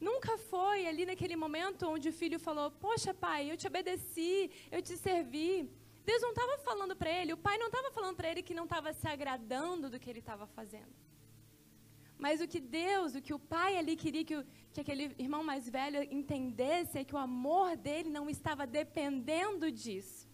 Nunca 0.00 0.36
foi 0.36 0.86
ali 0.86 1.04
naquele 1.06 1.36
momento 1.36 1.88
onde 1.88 2.08
o 2.08 2.12
filho 2.12 2.38
falou: 2.38 2.70
Poxa, 2.72 3.14
pai, 3.14 3.50
eu 3.50 3.56
te 3.56 3.68
obedeci, 3.68 4.50
eu 4.70 4.82
te 4.82 4.96
servi. 4.96 5.70
Deus 6.04 6.20
não 6.20 6.30
estava 6.30 6.58
falando 6.58 6.96
para 6.96 7.08
ele, 7.08 7.32
o 7.32 7.36
pai 7.36 7.56
não 7.56 7.68
estava 7.68 7.88
falando 7.92 8.16
para 8.16 8.28
ele 8.28 8.42
que 8.42 8.52
não 8.52 8.64
estava 8.64 8.92
se 8.92 9.06
agradando 9.06 9.88
do 9.88 10.00
que 10.00 10.10
ele 10.10 10.18
estava 10.18 10.44
fazendo. 10.48 10.92
Mas 12.18 12.40
o 12.40 12.48
que 12.48 12.58
Deus, 12.58 13.14
o 13.14 13.22
que 13.22 13.32
o 13.32 13.38
pai 13.38 13.76
ali 13.76 13.94
queria 13.94 14.24
que, 14.24 14.34
o, 14.34 14.44
que 14.72 14.80
aquele 14.80 15.14
irmão 15.16 15.44
mais 15.44 15.70
velho 15.70 16.02
entendesse 16.02 16.98
é 16.98 17.04
que 17.04 17.14
o 17.14 17.18
amor 17.18 17.76
dele 17.76 18.10
não 18.10 18.28
estava 18.28 18.66
dependendo 18.66 19.70
disso 19.70 20.31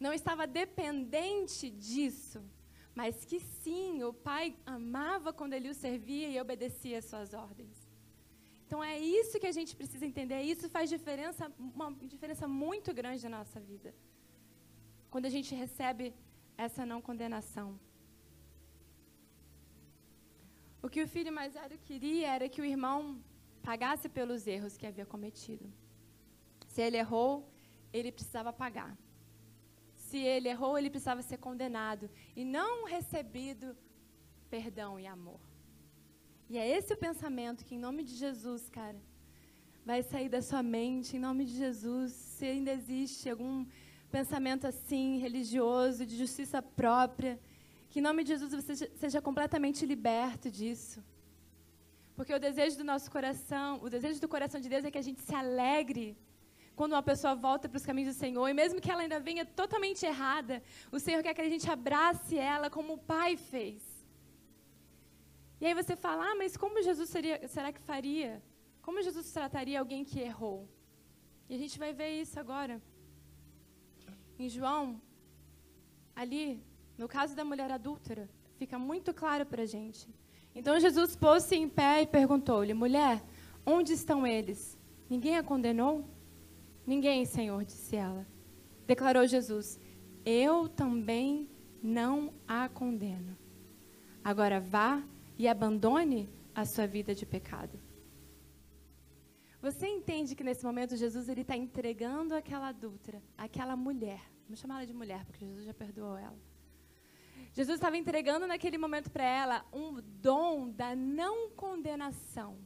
não 0.00 0.12
estava 0.14 0.46
dependente 0.46 1.68
disso, 1.70 2.42
mas 2.94 3.24
que 3.28 3.38
sim, 3.38 4.02
o 4.02 4.12
pai 4.12 4.56
amava 4.64 5.30
quando 5.32 5.52
ele 5.52 5.68
o 5.68 5.74
servia 5.74 6.28
e 6.30 6.40
obedecia 6.40 6.98
às 6.98 7.04
suas 7.04 7.34
ordens. 7.34 7.76
Então 8.66 8.82
é 8.82 8.98
isso 8.98 9.38
que 9.38 9.46
a 9.46 9.56
gente 9.58 9.76
precisa 9.76 10.06
entender, 10.06 10.40
isso 10.42 10.68
faz 10.70 10.88
diferença, 10.88 11.52
uma 11.58 11.92
diferença 12.14 12.48
muito 12.48 12.94
grande 12.94 13.28
na 13.28 13.38
nossa 13.38 13.60
vida. 13.60 13.94
Quando 15.10 15.26
a 15.26 15.34
gente 15.36 15.54
recebe 15.54 16.14
essa 16.56 16.86
não 16.86 17.00
condenação. 17.02 17.78
O 20.82 20.88
que 20.88 21.02
o 21.02 21.08
filho 21.08 21.32
mais 21.32 21.54
velho 21.54 21.78
queria 21.78 22.28
era 22.36 22.48
que 22.48 22.62
o 22.62 22.64
irmão 22.64 23.22
pagasse 23.62 24.08
pelos 24.08 24.46
erros 24.46 24.76
que 24.78 24.86
havia 24.86 25.04
cometido. 25.04 25.66
Se 26.68 26.80
ele 26.80 26.96
errou, 26.96 27.32
ele 27.92 28.12
precisava 28.12 28.52
pagar 28.52 28.96
se 30.10 30.18
ele 30.18 30.48
errou, 30.54 30.76
ele 30.76 30.90
precisava 30.94 31.22
ser 31.22 31.38
condenado 31.38 32.10
e 32.34 32.44
não 32.44 32.84
recebido 32.96 33.66
perdão 34.54 34.92
e 34.98 35.06
amor. 35.06 35.40
E 36.52 36.58
é 36.58 36.66
esse 36.76 36.92
o 36.92 36.96
pensamento 37.06 37.64
que, 37.64 37.76
em 37.76 37.82
nome 37.86 38.02
de 38.02 38.14
Jesus, 38.24 38.62
cara, 38.68 39.00
vai 39.90 40.02
sair 40.02 40.28
da 40.28 40.42
sua 40.42 40.62
mente, 40.62 41.16
em 41.16 41.20
nome 41.28 41.44
de 41.44 41.54
Jesus. 41.64 42.10
Se 42.12 42.44
ainda 42.44 42.72
existe 42.72 43.30
algum 43.30 43.64
pensamento 44.10 44.66
assim, 44.66 45.18
religioso, 45.18 46.04
de 46.04 46.16
justiça 46.22 46.60
própria, 46.60 47.38
que 47.90 48.00
em 48.00 48.02
nome 48.08 48.24
de 48.24 48.30
Jesus 48.30 48.52
você 48.60 48.74
seja 49.02 49.20
completamente 49.28 49.86
liberto 49.86 50.50
disso. 50.50 50.98
Porque 52.16 52.34
o 52.34 52.40
desejo 52.48 52.76
do 52.78 52.84
nosso 52.92 53.08
coração, 53.16 53.68
o 53.80 53.88
desejo 53.88 54.20
do 54.20 54.28
coração 54.28 54.60
de 54.60 54.68
Deus 54.68 54.84
é 54.84 54.90
que 54.90 54.98
a 54.98 55.06
gente 55.08 55.20
se 55.20 55.34
alegre 55.34 56.16
quando 56.76 56.92
uma 56.92 57.02
pessoa 57.02 57.34
volta 57.34 57.68
para 57.68 57.76
os 57.76 57.84
caminhos 57.84 58.14
do 58.14 58.18
Senhor, 58.18 58.48
e 58.48 58.54
mesmo 58.54 58.80
que 58.80 58.90
ela 58.90 59.02
ainda 59.02 59.20
venha 59.20 59.44
totalmente 59.44 60.04
errada, 60.06 60.62
o 60.90 60.98
Senhor 60.98 61.22
quer 61.22 61.34
que 61.34 61.40
a 61.40 61.48
gente 61.48 61.70
abrace 61.70 62.38
ela 62.38 62.70
como 62.70 62.94
o 62.94 62.98
Pai 62.98 63.36
fez. 63.36 63.82
E 65.60 65.66
aí 65.66 65.74
você 65.74 65.94
fala, 65.94 66.30
ah, 66.30 66.34
mas 66.36 66.56
como 66.56 66.82
Jesus 66.82 67.10
seria, 67.10 67.46
será 67.46 67.70
que 67.70 67.80
faria? 67.80 68.42
Como 68.80 69.02
Jesus 69.02 69.30
trataria 69.30 69.78
alguém 69.78 70.04
que 70.04 70.18
errou? 70.18 70.66
E 71.48 71.54
a 71.54 71.58
gente 71.58 71.78
vai 71.78 71.92
ver 71.92 72.20
isso 72.20 72.40
agora. 72.40 72.80
Em 74.38 74.48
João, 74.48 75.00
ali, 76.16 76.64
no 76.96 77.06
caso 77.06 77.36
da 77.36 77.44
mulher 77.44 77.70
adúltera, 77.70 78.28
fica 78.56 78.78
muito 78.78 79.12
claro 79.12 79.44
para 79.44 79.62
a 79.62 79.66
gente. 79.66 80.08
Então 80.54 80.80
Jesus 80.80 81.14
pôs-se 81.14 81.54
em 81.54 81.68
pé 81.68 82.02
e 82.02 82.06
perguntou-lhe: 82.06 82.72
Mulher, 82.72 83.22
onde 83.66 83.92
estão 83.92 84.26
eles? 84.26 84.78
Ninguém 85.08 85.36
a 85.36 85.42
condenou? 85.42 86.08
Ninguém, 86.92 87.24
Senhor, 87.24 87.64
disse 87.64 87.94
ela. 87.94 88.26
Declarou 88.84 89.24
Jesus: 89.24 89.78
Eu 90.24 90.68
também 90.68 91.48
não 91.80 92.34
a 92.48 92.68
condeno. 92.68 93.38
Agora 94.24 94.58
vá 94.58 95.00
e 95.38 95.46
abandone 95.46 96.28
a 96.52 96.64
sua 96.64 96.88
vida 96.88 97.14
de 97.14 97.24
pecado. 97.24 97.78
Você 99.62 99.86
entende 99.86 100.34
que 100.34 100.42
nesse 100.42 100.64
momento 100.64 100.96
Jesus 100.96 101.28
ele 101.28 101.42
está 101.42 101.56
entregando 101.56 102.34
aquela 102.34 102.70
adúltera, 102.70 103.22
aquela 103.38 103.76
mulher, 103.76 104.22
vamos 104.42 104.58
chamá-la 104.58 104.84
de 104.84 104.92
mulher 104.92 105.24
porque 105.26 105.46
Jesus 105.46 105.64
já 105.64 105.72
perdoou 105.72 106.16
ela. 106.16 106.40
Jesus 107.52 107.76
estava 107.76 107.96
entregando 107.96 108.48
naquele 108.48 108.78
momento 108.78 109.12
para 109.12 109.22
ela 109.22 109.64
um 109.72 110.00
dom 110.20 110.68
da 110.68 110.96
não 110.96 111.50
condenação. 111.50 112.58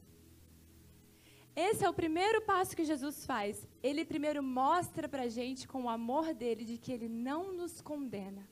Esse 1.55 1.85
é 1.85 1.89
o 1.89 1.93
primeiro 1.93 2.41
passo 2.41 2.75
que 2.75 2.83
Jesus 2.83 3.25
faz. 3.25 3.65
Ele 3.81 4.03
primeiro 4.03 4.43
mostra 4.43 5.07
para 5.07 5.23
a 5.23 5.29
gente, 5.29 5.67
com 5.67 5.83
o 5.83 5.89
amor 5.89 6.33
dele, 6.33 6.65
de 6.65 6.77
que 6.77 6.91
ele 6.91 7.07
não 7.07 7.53
nos 7.53 7.79
condena. 7.79 8.45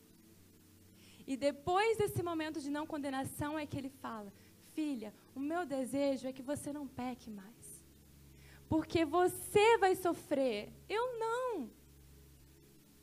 E 1.27 1.35
depois 1.35 1.97
desse 1.97 2.23
momento 2.23 2.61
de 2.61 2.69
não 2.69 2.87
condenação 2.87 3.59
é 3.59 3.65
que 3.65 3.77
ele 3.77 3.89
fala: 3.89 4.31
Filha, 4.73 5.13
o 5.35 5.39
meu 5.39 5.65
desejo 5.65 6.27
é 6.27 6.33
que 6.33 6.41
você 6.41 6.71
não 6.71 6.87
peque 6.87 7.29
mais. 7.29 7.83
Porque 8.69 9.03
você 9.03 9.77
vai 9.77 9.95
sofrer. 9.95 10.71
Eu 10.87 11.19
não. 11.19 11.69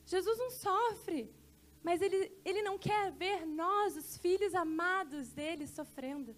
Jesus 0.07 0.39
não 0.39 0.51
sofre. 0.51 1.31
Mas 1.83 2.03
ele, 2.03 2.33
ele 2.45 2.63
não 2.63 2.79
quer 2.79 3.11
ver 3.13 3.47
nós, 3.47 3.97
os 3.97 4.17
filhos 4.17 4.55
amados 4.55 5.31
dele, 5.33 5.67
sofrendo. 5.67 6.35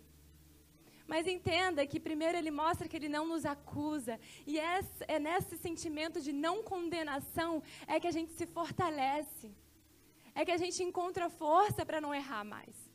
Mas 1.06 1.26
entenda 1.26 1.86
que 1.86 1.98
primeiro 2.00 2.38
ele 2.38 2.50
mostra 2.50 2.88
que 2.88 2.96
ele 2.96 3.08
não 3.08 3.26
nos 3.26 3.44
acusa. 3.44 4.18
E 4.46 4.58
é 4.58 5.18
nesse 5.18 5.56
sentimento 5.56 6.20
de 6.20 6.32
não 6.32 6.62
condenação 6.62 7.62
é 7.86 7.98
que 8.00 8.06
a 8.06 8.12
gente 8.12 8.32
se 8.32 8.46
fortalece. 8.46 9.50
É 10.34 10.44
que 10.44 10.50
a 10.50 10.56
gente 10.56 10.82
encontra 10.82 11.28
força 11.28 11.84
para 11.84 12.00
não 12.00 12.14
errar 12.14 12.44
mais. 12.44 12.92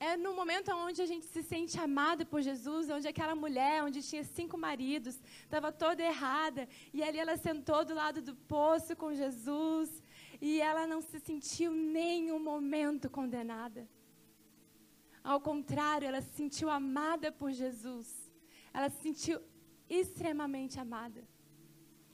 É 0.00 0.16
no 0.16 0.32
momento 0.32 0.70
onde 0.72 1.02
a 1.02 1.06
gente 1.06 1.26
se 1.26 1.42
sente 1.42 1.78
amado 1.78 2.24
por 2.24 2.40
Jesus, 2.40 2.88
onde 2.88 3.08
aquela 3.08 3.34
mulher, 3.34 3.82
onde 3.82 4.00
tinha 4.00 4.22
cinco 4.22 4.56
maridos, 4.56 5.20
estava 5.42 5.72
toda 5.72 6.04
errada, 6.04 6.68
e 6.94 7.02
ali 7.02 7.18
ela 7.18 7.36
sentou 7.36 7.84
do 7.84 7.94
lado 7.94 8.22
do 8.22 8.34
poço 8.36 8.94
com 8.94 9.12
Jesus, 9.12 9.90
e 10.40 10.60
ela 10.60 10.86
não 10.86 11.00
se 11.00 11.18
sentiu 11.18 11.72
nem 11.72 12.30
um 12.30 12.38
momento 12.38 13.10
condenada. 13.10 13.88
Ao 15.32 15.40
contrário, 15.48 16.08
ela 16.08 16.22
se 16.26 16.32
sentiu 16.40 16.68
amada 16.70 17.28
por 17.40 17.50
Jesus. 17.62 18.08
Ela 18.76 18.88
se 18.92 19.00
sentiu 19.06 19.36
extremamente 19.98 20.80
amada. 20.84 21.22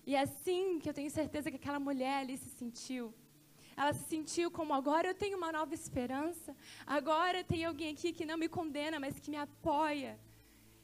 E 0.09 0.17
é 0.17 0.23
assim 0.27 0.81
que 0.81 0.89
eu 0.91 0.97
tenho 0.99 1.11
certeza 1.19 1.49
que 1.51 1.61
aquela 1.61 1.79
mulher 1.89 2.17
ali 2.23 2.37
se 2.37 2.51
sentiu. 2.61 3.05
Ela 3.77 3.93
se 3.99 4.05
sentiu 4.15 4.51
como 4.59 4.75
agora 4.81 5.07
eu 5.09 5.15
tenho 5.23 5.37
uma 5.41 5.53
nova 5.59 5.73
esperança. 5.81 6.51
Agora 6.99 7.45
tem 7.53 7.65
alguém 7.65 7.93
aqui 7.95 8.13
que 8.13 8.27
não 8.31 8.37
me 8.43 8.49
condena, 8.49 8.99
mas 9.05 9.21
que 9.21 9.31
me 9.35 9.41
apoia 9.47 10.19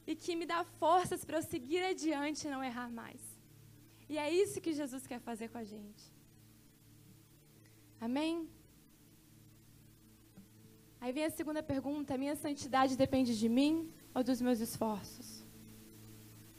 e 0.07 0.15
que 0.15 0.33
me 0.39 0.45
dá 0.53 0.63
forças 0.83 1.25
para 1.25 1.37
eu 1.39 1.43
seguir 1.53 1.83
adiante 1.83 2.47
e 2.47 2.53
não 2.55 2.63
errar 2.63 2.89
mais. 3.01 3.21
E 4.07 4.17
é 4.17 4.29
isso 4.43 4.63
que 4.63 4.79
Jesus 4.81 5.05
quer 5.05 5.19
fazer 5.19 5.49
com 5.49 5.57
a 5.57 5.67
gente. 5.75 6.05
Amém? 8.07 8.49
Aí 11.01 11.11
vem 11.11 11.25
a 11.25 11.31
segunda 11.31 11.63
pergunta: 11.63 12.15
minha 12.15 12.35
santidade 12.35 12.95
depende 12.95 13.37
de 13.37 13.49
mim 13.49 13.91
ou 14.13 14.23
dos 14.23 14.39
meus 14.39 14.59
esforços? 14.59 15.43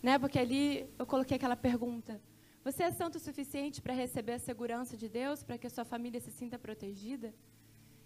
Né? 0.02 0.18
Porque 0.18 0.38
ali 0.38 0.92
eu 0.98 1.06
coloquei 1.06 1.36
aquela 1.36 1.54
pergunta: 1.54 2.20
você 2.64 2.82
é 2.82 2.90
santo 2.90 3.16
o 3.18 3.20
suficiente 3.20 3.80
para 3.80 3.94
receber 3.94 4.32
a 4.32 4.38
segurança 4.40 4.96
de 4.96 5.08
Deus, 5.08 5.44
para 5.44 5.56
que 5.56 5.68
a 5.68 5.70
sua 5.70 5.84
família 5.84 6.20
se 6.20 6.32
sinta 6.32 6.58
protegida? 6.58 7.32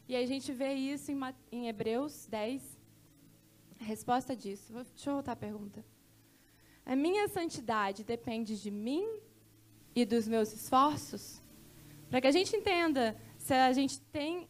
E 0.07 0.15
a 0.15 0.27
gente 0.27 0.53
vê 0.53 0.75
isso 0.75 1.11
em, 1.11 1.19
em 1.51 1.69
Hebreus 1.69 2.27
10. 2.27 2.63
A 3.81 3.85
resposta 3.85 4.37
disso. 4.37 4.73
Deixa 4.73 5.11
eu 5.11 5.15
voltar 5.15 5.33
a 5.33 5.37
pergunta. 5.37 5.85
A 6.85 6.95
minha 6.95 7.27
santidade 7.29 8.05
depende 8.05 8.61
de 8.61 8.71
mim 8.71 9.05
e 9.95 10.05
dos 10.05 10.29
meus 10.29 10.53
esforços? 10.53 11.43
Para 12.11 12.21
que 12.21 12.27
a 12.27 12.31
gente 12.31 12.55
entenda 12.55 13.17
se 13.39 13.55
a 13.55 13.73
gente 13.73 14.01
tem 14.01 14.47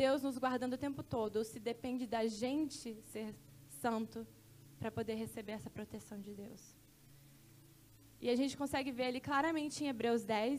Deus 0.00 0.22
nos 0.22 0.38
guardando 0.38 0.72
o 0.72 0.78
tempo 0.78 1.02
todo, 1.02 1.36
ou 1.36 1.44
se 1.44 1.60
depende 1.60 2.06
da 2.06 2.26
gente 2.26 2.86
ser 3.12 3.34
santo 3.82 4.26
para 4.78 4.90
poder 4.90 5.12
receber 5.12 5.52
essa 5.52 5.68
proteção 5.68 6.18
de 6.18 6.32
Deus. 6.32 6.62
E 8.18 8.30
a 8.30 8.34
gente 8.34 8.56
consegue 8.56 8.90
ver 8.90 9.06
ali 9.08 9.20
claramente 9.20 9.84
em 9.84 9.88
Hebreus 9.88 10.24
10. 10.24 10.58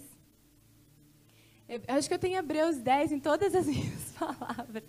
Eu 1.68 1.82
acho 1.88 2.08
que 2.08 2.14
eu 2.14 2.20
tenho 2.20 2.38
Hebreus 2.38 2.78
10 2.78 3.14
em 3.14 3.20
todas 3.20 3.56
as 3.56 3.66
minhas 3.74 4.12
palavras. 4.12 4.84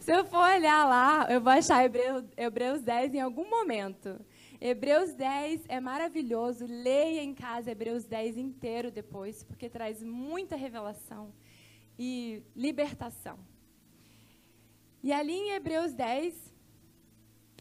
Se 0.00 0.10
eu 0.10 0.24
for 0.24 0.38
olhar 0.38 0.88
lá, 0.88 1.26
eu 1.30 1.38
vou 1.42 1.52
achar 1.52 1.84
Hebreus, 1.84 2.24
Hebreus 2.34 2.80
10 2.80 3.12
em 3.12 3.20
algum 3.20 3.46
momento. 3.50 4.18
Hebreus 4.58 5.12
10 5.12 5.66
é 5.68 5.80
maravilhoso. 5.80 6.64
Leia 6.64 7.22
em 7.22 7.34
casa 7.34 7.72
Hebreus 7.72 8.06
10 8.06 8.38
inteiro 8.38 8.90
depois, 8.90 9.44
porque 9.44 9.68
traz 9.68 10.02
muita 10.02 10.56
revelação 10.56 11.30
e 11.98 12.42
libertação. 12.54 13.38
E 15.06 15.12
ali 15.12 15.34
em 15.34 15.50
Hebreus 15.52 15.92
10, 15.92 16.34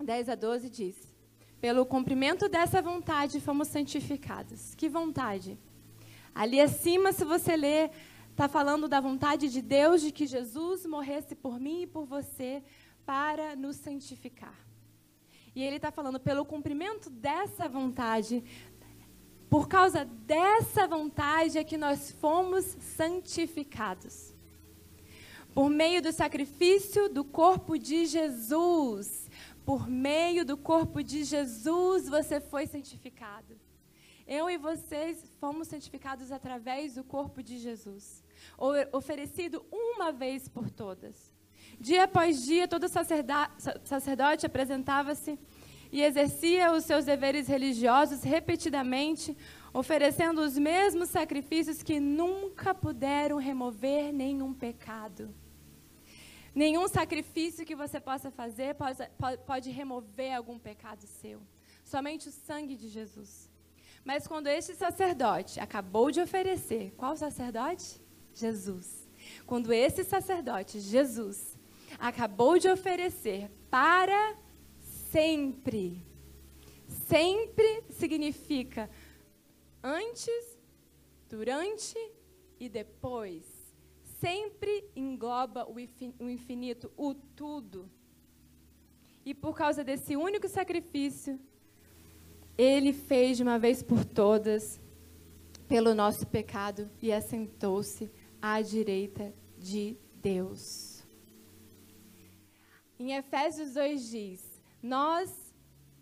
10 0.03 0.29
a 0.29 0.33
12 0.33 0.67
diz: 0.67 0.95
Pelo 1.61 1.85
cumprimento 1.85 2.49
dessa 2.49 2.81
vontade 2.81 3.39
fomos 3.39 3.67
santificados. 3.67 4.73
Que 4.73 4.89
vontade? 4.89 5.55
Ali 6.33 6.59
acima, 6.59 7.13
se 7.13 7.23
você 7.23 7.55
ler, 7.55 7.91
está 8.31 8.47
falando 8.47 8.87
da 8.87 8.99
vontade 8.99 9.47
de 9.47 9.61
Deus 9.61 10.01
de 10.01 10.11
que 10.11 10.25
Jesus 10.25 10.87
morresse 10.87 11.35
por 11.35 11.59
mim 11.59 11.83
e 11.83 11.85
por 11.85 12.07
você 12.07 12.63
para 13.05 13.55
nos 13.55 13.75
santificar. 13.75 14.57
E 15.55 15.61
ele 15.61 15.75
está 15.75 15.91
falando, 15.91 16.19
pelo 16.19 16.45
cumprimento 16.45 17.11
dessa 17.11 17.69
vontade, 17.69 18.43
por 19.51 19.67
causa 19.67 20.03
dessa 20.03 20.87
vontade 20.87 21.59
é 21.59 21.63
que 21.63 21.77
nós 21.77 22.09
fomos 22.09 22.65
santificados 22.97 24.34
por 25.55 25.69
meio 25.69 26.01
do 26.01 26.11
sacrifício 26.11 27.07
do 27.07 27.23
corpo 27.23 27.79
de 27.79 28.05
Jesus. 28.05 29.29
Por 29.65 29.89
meio 29.89 30.43
do 30.43 30.57
corpo 30.57 31.01
de 31.01 31.23
Jesus 31.23 32.09
você 32.09 32.41
foi 32.41 32.67
santificado. 32.67 33.57
Eu 34.27 34.49
e 34.49 34.57
vocês 34.57 35.23
fomos 35.39 35.69
santificados 35.69 36.29
através 36.31 36.95
do 36.95 37.05
corpo 37.05 37.41
de 37.41 37.57
Jesus, 37.57 38.21
oferecido 38.91 39.65
uma 39.71 40.11
vez 40.11 40.49
por 40.49 40.69
todas. 40.69 41.31
Dia 41.79 42.03
após 42.03 42.43
dia, 42.43 42.67
todo 42.67 42.89
sacerdote 42.89 44.45
apresentava-se 44.45 45.39
e 45.91 46.01
exercia 46.01 46.73
os 46.73 46.83
seus 46.83 47.05
deveres 47.05 47.47
religiosos 47.47 48.23
repetidamente, 48.23 49.37
oferecendo 49.73 50.41
os 50.41 50.57
mesmos 50.57 51.09
sacrifícios 51.09 51.81
que 51.81 51.99
nunca 51.99 52.75
puderam 52.75 53.37
remover 53.37 54.11
nenhum 54.11 54.53
pecado. 54.53 55.33
Nenhum 56.55 56.87
sacrifício 56.87 57.65
que 57.65 57.75
você 57.75 57.99
possa 57.99 58.31
fazer 58.31 58.75
pode, 58.75 58.97
pode, 59.45 59.69
remover 59.69 60.33
algum 60.33 60.57
pecado 60.57 61.05
seu. 61.05 61.41
Somente 61.83 62.29
o 62.29 62.31
sangue 62.31 62.77
de 62.77 62.87
Jesus. 62.87 63.51
Mas 64.05 64.25
quando 64.25 64.47
este 64.47 64.73
sacerdote 64.73 65.59
acabou 65.59 66.09
de 66.11 66.21
oferecer, 66.21 66.93
qual 66.95 67.17
sacerdote? 67.17 68.01
Jesus. 68.33 69.05
Quando 69.45 69.73
esse 69.73 70.03
sacerdote, 70.05 70.79
Jesus, 70.79 71.57
acabou 71.99 72.57
de 72.57 72.69
oferecer 72.69 73.51
para 73.69 74.37
sempre. 75.11 76.05
Sempre 77.07 77.83
significa 77.89 78.89
antes, 79.83 80.57
durante 81.27 81.97
e 82.59 82.69
depois 82.69 83.54
sempre 84.25 84.89
engloba 84.95 85.69
o 85.69 85.79
infinito, 86.27 86.91
o 86.97 87.13
tudo. 87.13 87.87
E 89.23 89.35
por 89.35 89.55
causa 89.55 89.83
desse 89.83 90.15
único 90.15 90.47
sacrifício, 90.47 91.39
ele 92.57 92.91
fez 92.91 93.37
de 93.37 93.43
uma 93.43 93.59
vez 93.59 93.83
por 93.83 94.03
todas 94.03 94.81
pelo 95.67 95.93
nosso 95.93 96.25
pecado 96.25 96.89
e 97.03 97.13
assentou-se 97.13 98.11
à 98.41 98.63
direita 98.63 99.31
de 99.59 99.95
Deus. 100.15 101.05
Em 102.97 103.13
Efésios 103.13 103.75
2 103.75 104.09
diz: 104.09 104.61
Nós 104.81 105.53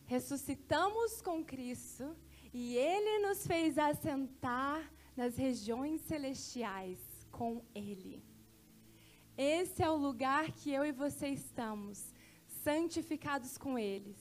ressuscitamos 0.06 1.22
com 1.22 1.44
Cristo 1.44 2.16
e 2.54 2.78
ele 2.78 3.28
nos 3.28 3.46
fez 3.46 3.78
assentar 3.78 4.90
nas 5.18 5.36
regiões 5.36 6.00
celestiais 6.02 7.13
com 7.38 7.64
Ele. 7.74 8.24
Esse 9.36 9.82
é 9.82 9.90
o 9.90 9.98
lugar 10.08 10.52
que 10.52 10.72
eu 10.72 10.86
e 10.86 10.92
você 10.92 11.28
estamos, 11.30 12.14
santificados 12.64 13.58
com 13.58 13.78
eles. 13.78 14.16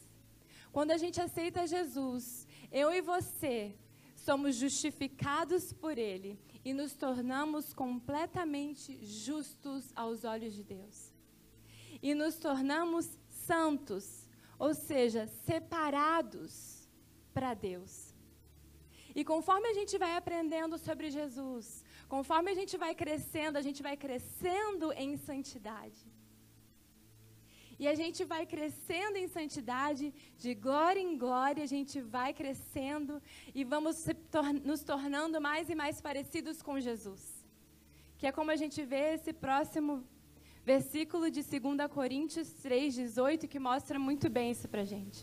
Quando 0.72 0.90
a 0.90 0.96
gente 0.96 1.20
aceita 1.20 1.66
Jesus, 1.66 2.46
eu 2.70 2.90
e 2.90 3.02
você 3.02 3.76
somos 4.16 4.56
justificados 4.56 5.72
por 5.72 5.98
Ele 5.98 6.40
e 6.64 6.72
nos 6.72 6.94
tornamos 6.94 7.74
completamente 7.74 8.98
justos 9.04 9.92
aos 9.94 10.24
olhos 10.24 10.54
de 10.54 10.64
Deus. 10.64 11.12
E 12.02 12.14
nos 12.14 12.36
tornamos 12.36 13.06
santos, 13.28 14.26
ou 14.58 14.72
seja, 14.72 15.26
separados 15.44 16.88
para 17.34 17.52
Deus. 17.52 18.14
E 19.14 19.22
conforme 19.24 19.68
a 19.68 19.74
gente 19.74 19.98
vai 19.98 20.16
aprendendo 20.16 20.78
sobre 20.78 21.10
Jesus, 21.10 21.81
Conforme 22.14 22.48
a 22.50 22.54
gente 22.58 22.76
vai 22.76 22.94
crescendo, 23.02 23.56
a 23.56 23.62
gente 23.66 23.80
vai 23.86 23.96
crescendo 23.96 24.86
em 24.92 25.10
santidade. 25.16 26.00
E 27.82 27.84
a 27.92 27.94
gente 28.00 28.20
vai 28.32 28.44
crescendo 28.44 29.16
em 29.20 29.28
santidade, 29.36 30.04
de 30.42 30.50
glória 30.66 31.00
em 31.00 31.16
glória, 31.22 31.62
a 31.64 31.70
gente 31.74 31.96
vai 32.16 32.30
crescendo 32.40 33.14
e 33.58 33.64
vamos 33.64 33.96
tor 34.30 34.48
nos 34.70 34.82
tornando 34.90 35.40
mais 35.48 35.70
e 35.70 35.74
mais 35.82 36.02
parecidos 36.08 36.60
com 36.60 36.84
Jesus. 36.88 37.22
Que 38.18 38.26
é 38.26 38.32
como 38.38 38.50
a 38.50 38.58
gente 38.62 38.80
vê 38.92 39.04
esse 39.14 39.32
próximo 39.46 39.92
versículo 40.72 41.30
de 41.30 41.42
2 41.42 41.90
Coríntios 41.98 42.48
3,18, 42.62 43.48
que 43.48 43.58
mostra 43.70 43.98
muito 43.98 44.28
bem 44.36 44.50
isso 44.50 44.68
para 44.68 44.82
a 44.82 44.90
gente. 44.94 45.20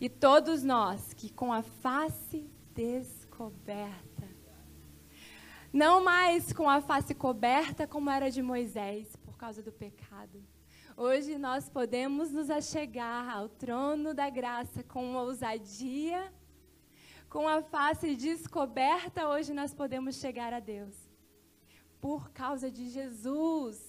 E 0.00 0.08
todos 0.08 0.62
nós 0.62 1.12
que 1.18 1.28
com 1.32 1.52
a 1.52 1.62
face 1.62 2.40
descoberta, 2.72 4.11
não 5.72 6.04
mais 6.04 6.52
com 6.52 6.68
a 6.68 6.82
face 6.82 7.14
coberta 7.14 7.86
como 7.86 8.10
era 8.10 8.30
de 8.30 8.42
Moisés, 8.42 9.16
por 9.16 9.38
causa 9.38 9.62
do 9.62 9.72
pecado. 9.72 10.44
Hoje 10.94 11.38
nós 11.38 11.70
podemos 11.70 12.30
nos 12.30 12.50
achegar 12.50 13.34
ao 13.34 13.48
trono 13.48 14.12
da 14.12 14.28
graça 14.28 14.82
com 14.82 15.14
ousadia, 15.14 16.30
com 17.30 17.48
a 17.48 17.62
face 17.62 18.14
descoberta, 18.14 19.26
hoje 19.26 19.54
nós 19.54 19.72
podemos 19.72 20.16
chegar 20.16 20.52
a 20.52 20.60
Deus. 20.60 20.94
Por 21.98 22.30
causa 22.32 22.70
de 22.70 22.90
Jesus. 22.90 23.80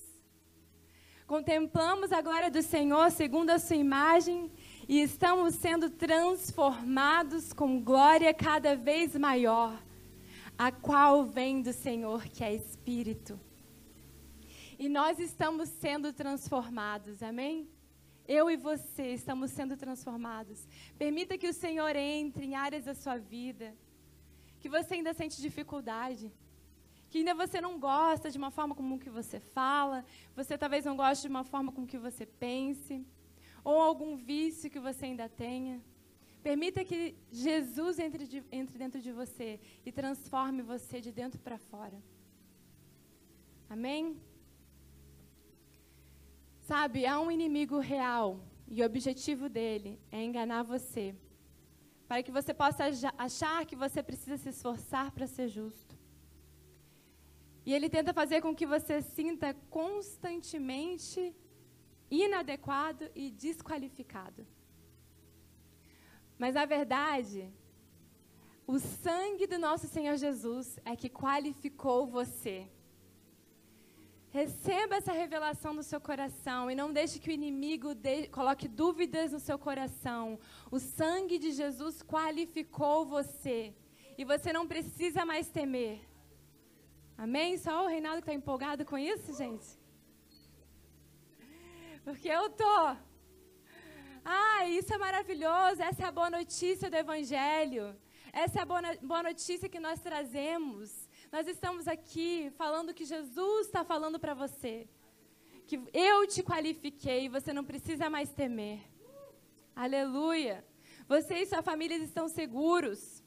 Contemplamos 1.28 2.14
a 2.14 2.22
glória 2.22 2.50
do 2.50 2.62
Senhor 2.62 3.12
segundo 3.12 3.50
a 3.50 3.60
sua 3.60 3.76
imagem 3.76 4.50
e 4.88 5.02
estamos 5.02 5.56
sendo 5.56 5.90
transformados 5.90 7.52
com 7.52 7.82
glória 7.82 8.34
cada 8.34 8.76
vez 8.76 9.18
maior 9.18 9.78
a 10.58 10.72
qual 10.72 11.26
vem 11.26 11.62
do 11.62 11.74
Senhor, 11.74 12.24
que 12.28 12.44
é 12.44 12.54
Espírito. 12.54 13.40
E 14.78 14.90
nós 14.90 15.20
estamos 15.20 15.70
sendo 15.70 16.12
transformados, 16.12 17.22
amém? 17.24 17.68
eu 18.28 18.50
e 18.50 18.56
você 18.56 19.14
estamos 19.14 19.52
sendo 19.52 19.76
transformados. 19.76 20.68
Permita 20.98 21.38
que 21.38 21.48
o 21.48 21.54
Senhor 21.54 21.96
entre 21.96 22.46
em 22.46 22.56
áreas 22.56 22.86
da 22.86 22.96
sua 22.96 23.18
vida 23.18 23.76
que 24.60 24.70
você 24.70 24.94
ainda 24.94 25.14
sente 25.14 25.42
dificuldade, 25.42 26.32
que 27.10 27.18
ainda 27.18 27.36
você 27.36 27.60
não 27.60 27.78
gosta 27.78 28.32
de 28.32 28.38
uma 28.38 28.50
forma 28.50 28.74
como 28.74 28.98
que 28.98 29.10
você 29.10 29.38
fala, 29.38 30.06
você 30.34 30.58
talvez 30.58 30.86
não 30.86 30.96
goste 30.96 31.24
de 31.24 31.28
uma 31.28 31.44
forma 31.44 31.70
como 31.70 31.86
que 31.86 31.98
você 31.98 32.26
pense, 32.26 33.06
ou 33.62 33.82
algum 33.82 34.16
vício 34.16 34.70
que 34.70 34.80
você 34.80 35.06
ainda 35.08 35.28
tenha. 35.28 35.82
Permita 36.44 36.84
que 36.84 37.16
Jesus 37.32 38.00
entre, 38.00 38.28
de, 38.28 38.44
entre 38.52 38.78
dentro 38.78 39.02
de 39.02 39.12
você 39.14 39.60
e 39.86 39.92
transforme 39.92 40.62
você 40.62 41.00
de 41.00 41.12
dentro 41.12 41.40
para 41.40 41.58
fora. 41.58 41.98
Amém? 43.70 44.20
Sabe, 46.62 47.06
há 47.06 47.20
um 47.20 47.32
inimigo 47.32 47.80
real 47.80 48.28
e 48.68 48.82
o 48.82 48.86
objetivo 48.86 49.48
dele 49.48 50.00
é 50.12 50.22
enganar 50.24 50.64
você, 50.64 51.16
para 52.08 52.22
que 52.22 52.32
você 52.32 52.54
possa 52.54 52.86
achar 53.18 53.66
que 53.66 53.76
você 53.76 54.04
precisa 54.04 54.38
se 54.38 54.50
esforçar 54.50 55.12
para 55.12 55.28
ser 55.28 55.48
justo. 55.48 55.98
E 57.66 57.74
ele 57.74 57.90
tenta 57.90 58.14
fazer 58.14 58.42
com 58.42 58.54
que 58.54 58.66
você 58.66 59.02
sinta 59.02 59.54
constantemente 59.70 61.34
inadequado 62.12 63.10
e 63.16 63.32
desqualificado. 63.32 64.46
Mas 66.44 66.58
a 66.58 66.66
verdade, 66.66 67.50
o 68.68 68.78
sangue 68.78 69.46
do 69.48 69.58
nosso 69.58 69.88
Senhor 69.88 70.18
Jesus 70.18 70.78
é 70.84 70.94
que 70.94 71.10
qualificou 71.10 72.06
você. 72.06 72.68
Receba 74.30 74.98
essa 74.98 75.14
revelação 75.14 75.74
no 75.74 75.84
seu 75.84 76.02
coração 76.02 76.70
e 76.70 76.76
não 76.76 76.92
deixe 76.92 77.18
que 77.18 77.30
o 77.30 77.38
inimigo 77.40 77.96
de, 77.96 78.28
coloque 78.28 78.68
dúvidas 78.68 79.32
no 79.32 79.40
seu 79.40 79.58
coração. 79.58 80.38
O 80.70 80.80
sangue 80.80 81.40
de 81.40 81.54
Jesus 81.54 82.04
qualificou 82.04 83.06
você 83.06 83.74
e 84.18 84.26
você 84.26 84.52
não 84.52 84.68
precisa 84.68 85.24
mais 85.24 85.48
temer. 85.48 86.02
Amém? 87.18 87.58
Só 87.58 87.86
o 87.86 87.88
Reinaldo 87.88 88.22
que 88.22 88.28
está 88.28 88.34
empolgado 88.34 88.84
com 88.84 88.98
isso, 88.98 89.34
gente? 89.38 89.70
Porque 92.04 92.28
eu 92.28 92.50
tô. 92.50 92.98
Ah, 94.26 94.68
isso 94.68 94.94
é 94.94 94.98
maravilhoso. 94.98 95.82
Essa 95.82 96.04
é 96.04 96.06
a 96.06 96.12
boa 96.12 96.30
notícia 96.30 96.90
do 96.90 96.96
Evangelho. 96.96 97.96
Essa 98.32 98.60
é 98.60 98.62
a 98.62 98.66
boa, 98.66 99.24
notícia 99.24 99.70
que 99.70 99.80
nós 99.80 100.00
trazemos. 100.00 101.10
Nós 101.32 101.48
estamos 101.48 101.88
aqui 101.88 102.52
falando 102.58 102.94
que 102.94 103.06
Jesus 103.06 103.68
está 103.68 103.84
falando 103.84 104.20
para 104.20 104.34
você. 104.34 104.88
Que 105.68 105.82
eu 105.94 106.28
te 106.28 106.44
qualifiquei, 106.44 107.30
você 107.30 107.54
não 107.54 107.64
precisa 107.64 108.10
mais 108.10 108.30
temer. 108.32 108.82
Aleluia. 109.76 110.64
Você 111.08 111.40
e 111.40 111.46
sua 111.46 111.62
família 111.62 111.98
estão 111.98 112.28
seguros. 112.28 113.23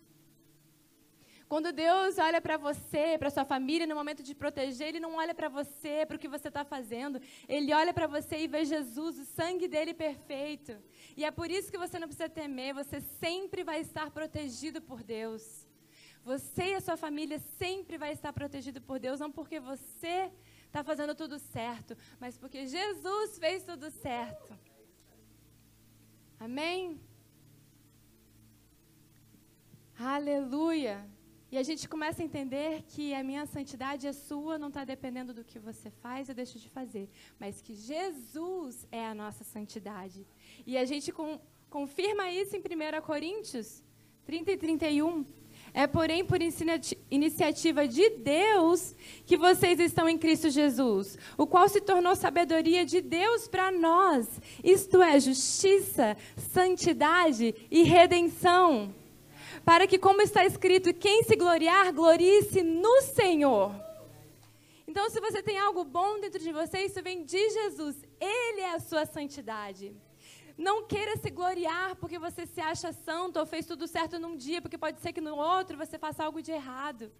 Quando 1.48 1.72
Deus 1.72 2.18
olha 2.18 2.40
para 2.40 2.56
você, 2.56 3.16
para 3.18 3.30
sua 3.30 3.44
família, 3.44 3.86
no 3.86 3.94
momento 3.94 4.22
de 4.22 4.34
proteger, 4.34 4.88
Ele 4.88 5.00
não 5.00 5.14
olha 5.14 5.32
para 5.32 5.48
você, 5.48 6.04
para 6.04 6.16
o 6.16 6.18
que 6.18 6.28
você 6.28 6.48
está 6.48 6.64
fazendo. 6.64 7.20
Ele 7.48 7.72
olha 7.72 7.94
para 7.94 8.08
você 8.08 8.38
e 8.38 8.48
vê 8.48 8.64
Jesus, 8.64 9.18
o 9.18 9.24
sangue 9.24 9.68
dele 9.68 9.94
perfeito. 9.94 10.76
E 11.16 11.24
é 11.24 11.30
por 11.30 11.48
isso 11.48 11.70
que 11.70 11.78
você 11.78 12.00
não 12.00 12.08
precisa 12.08 12.28
temer, 12.28 12.74
você 12.74 13.00
sempre 13.20 13.62
vai 13.62 13.80
estar 13.80 14.10
protegido 14.10 14.82
por 14.82 15.04
Deus. 15.04 15.66
Você 16.24 16.70
e 16.70 16.74
a 16.74 16.80
sua 16.80 16.96
família 16.96 17.38
sempre 17.56 17.96
vai 17.96 18.12
estar 18.12 18.32
protegido 18.32 18.80
por 18.82 18.98
Deus, 18.98 19.20
não 19.20 19.30
porque 19.30 19.60
você 19.60 20.32
está 20.66 20.82
fazendo 20.82 21.14
tudo 21.14 21.38
certo, 21.38 21.96
mas 22.18 22.36
porque 22.36 22.66
Jesus 22.66 23.38
fez 23.38 23.62
tudo 23.62 23.88
certo. 23.88 24.58
Amém? 26.40 27.00
Aleluia. 29.96 31.15
E 31.56 31.58
a 31.58 31.62
gente 31.62 31.88
começa 31.88 32.20
a 32.20 32.24
entender 32.26 32.84
que 32.86 33.14
a 33.14 33.24
minha 33.24 33.46
santidade 33.46 34.06
é 34.06 34.12
sua, 34.12 34.58
não 34.58 34.68
está 34.68 34.84
dependendo 34.84 35.32
do 35.32 35.42
que 35.42 35.58
você 35.58 35.90
faz 35.90 36.28
ou 36.28 36.34
deixa 36.34 36.58
de 36.58 36.68
fazer, 36.68 37.08
mas 37.40 37.62
que 37.62 37.74
Jesus 37.74 38.86
é 38.92 39.06
a 39.06 39.14
nossa 39.14 39.42
santidade. 39.42 40.26
E 40.66 40.76
a 40.76 40.84
gente 40.84 41.10
com, 41.10 41.40
confirma 41.70 42.30
isso 42.30 42.54
em 42.54 42.58
1 42.60 43.00
Coríntios 43.00 43.82
30 44.26 44.52
e 44.52 44.56
31. 44.58 45.24
É, 45.72 45.86
porém, 45.86 46.26
por 46.26 46.40
iniciativa 47.10 47.88
de 47.88 48.10
Deus 48.10 48.94
que 49.24 49.38
vocês 49.38 49.80
estão 49.80 50.06
em 50.06 50.18
Cristo 50.18 50.50
Jesus, 50.50 51.16
o 51.38 51.46
qual 51.46 51.70
se 51.70 51.80
tornou 51.80 52.14
sabedoria 52.14 52.84
de 52.84 53.00
Deus 53.00 53.48
para 53.48 53.72
nós, 53.72 54.28
isto 54.62 55.00
é, 55.00 55.18
justiça, 55.18 56.18
santidade 56.36 57.54
e 57.70 57.82
redenção. 57.82 58.94
Para 59.66 59.84
que, 59.88 59.98
como 59.98 60.22
está 60.22 60.44
escrito, 60.46 60.94
quem 60.94 61.24
se 61.24 61.34
gloriar, 61.34 61.92
glorie-se 61.92 62.62
no 62.62 63.02
Senhor. 63.02 63.74
Então, 64.86 65.10
se 65.10 65.18
você 65.20 65.42
tem 65.42 65.58
algo 65.58 65.82
bom 65.82 66.20
dentro 66.20 66.38
de 66.38 66.52
você, 66.52 66.82
isso 66.82 67.02
vem 67.02 67.24
de 67.24 67.50
Jesus. 67.50 67.96
Ele 68.20 68.60
é 68.60 68.74
a 68.76 68.78
sua 68.78 69.04
santidade. 69.04 69.92
Não 70.56 70.86
queira 70.86 71.16
se 71.16 71.30
gloriar 71.30 71.96
porque 71.96 72.16
você 72.16 72.46
se 72.46 72.60
acha 72.60 72.92
santo 72.92 73.40
ou 73.40 73.44
fez 73.44 73.66
tudo 73.66 73.88
certo 73.88 74.20
num 74.20 74.36
dia, 74.36 74.62
porque 74.62 74.78
pode 74.78 75.00
ser 75.00 75.12
que 75.12 75.20
no 75.20 75.34
outro 75.34 75.76
você 75.76 75.98
faça 75.98 76.22
algo 76.22 76.40
de 76.40 76.52
errado. 76.52 77.10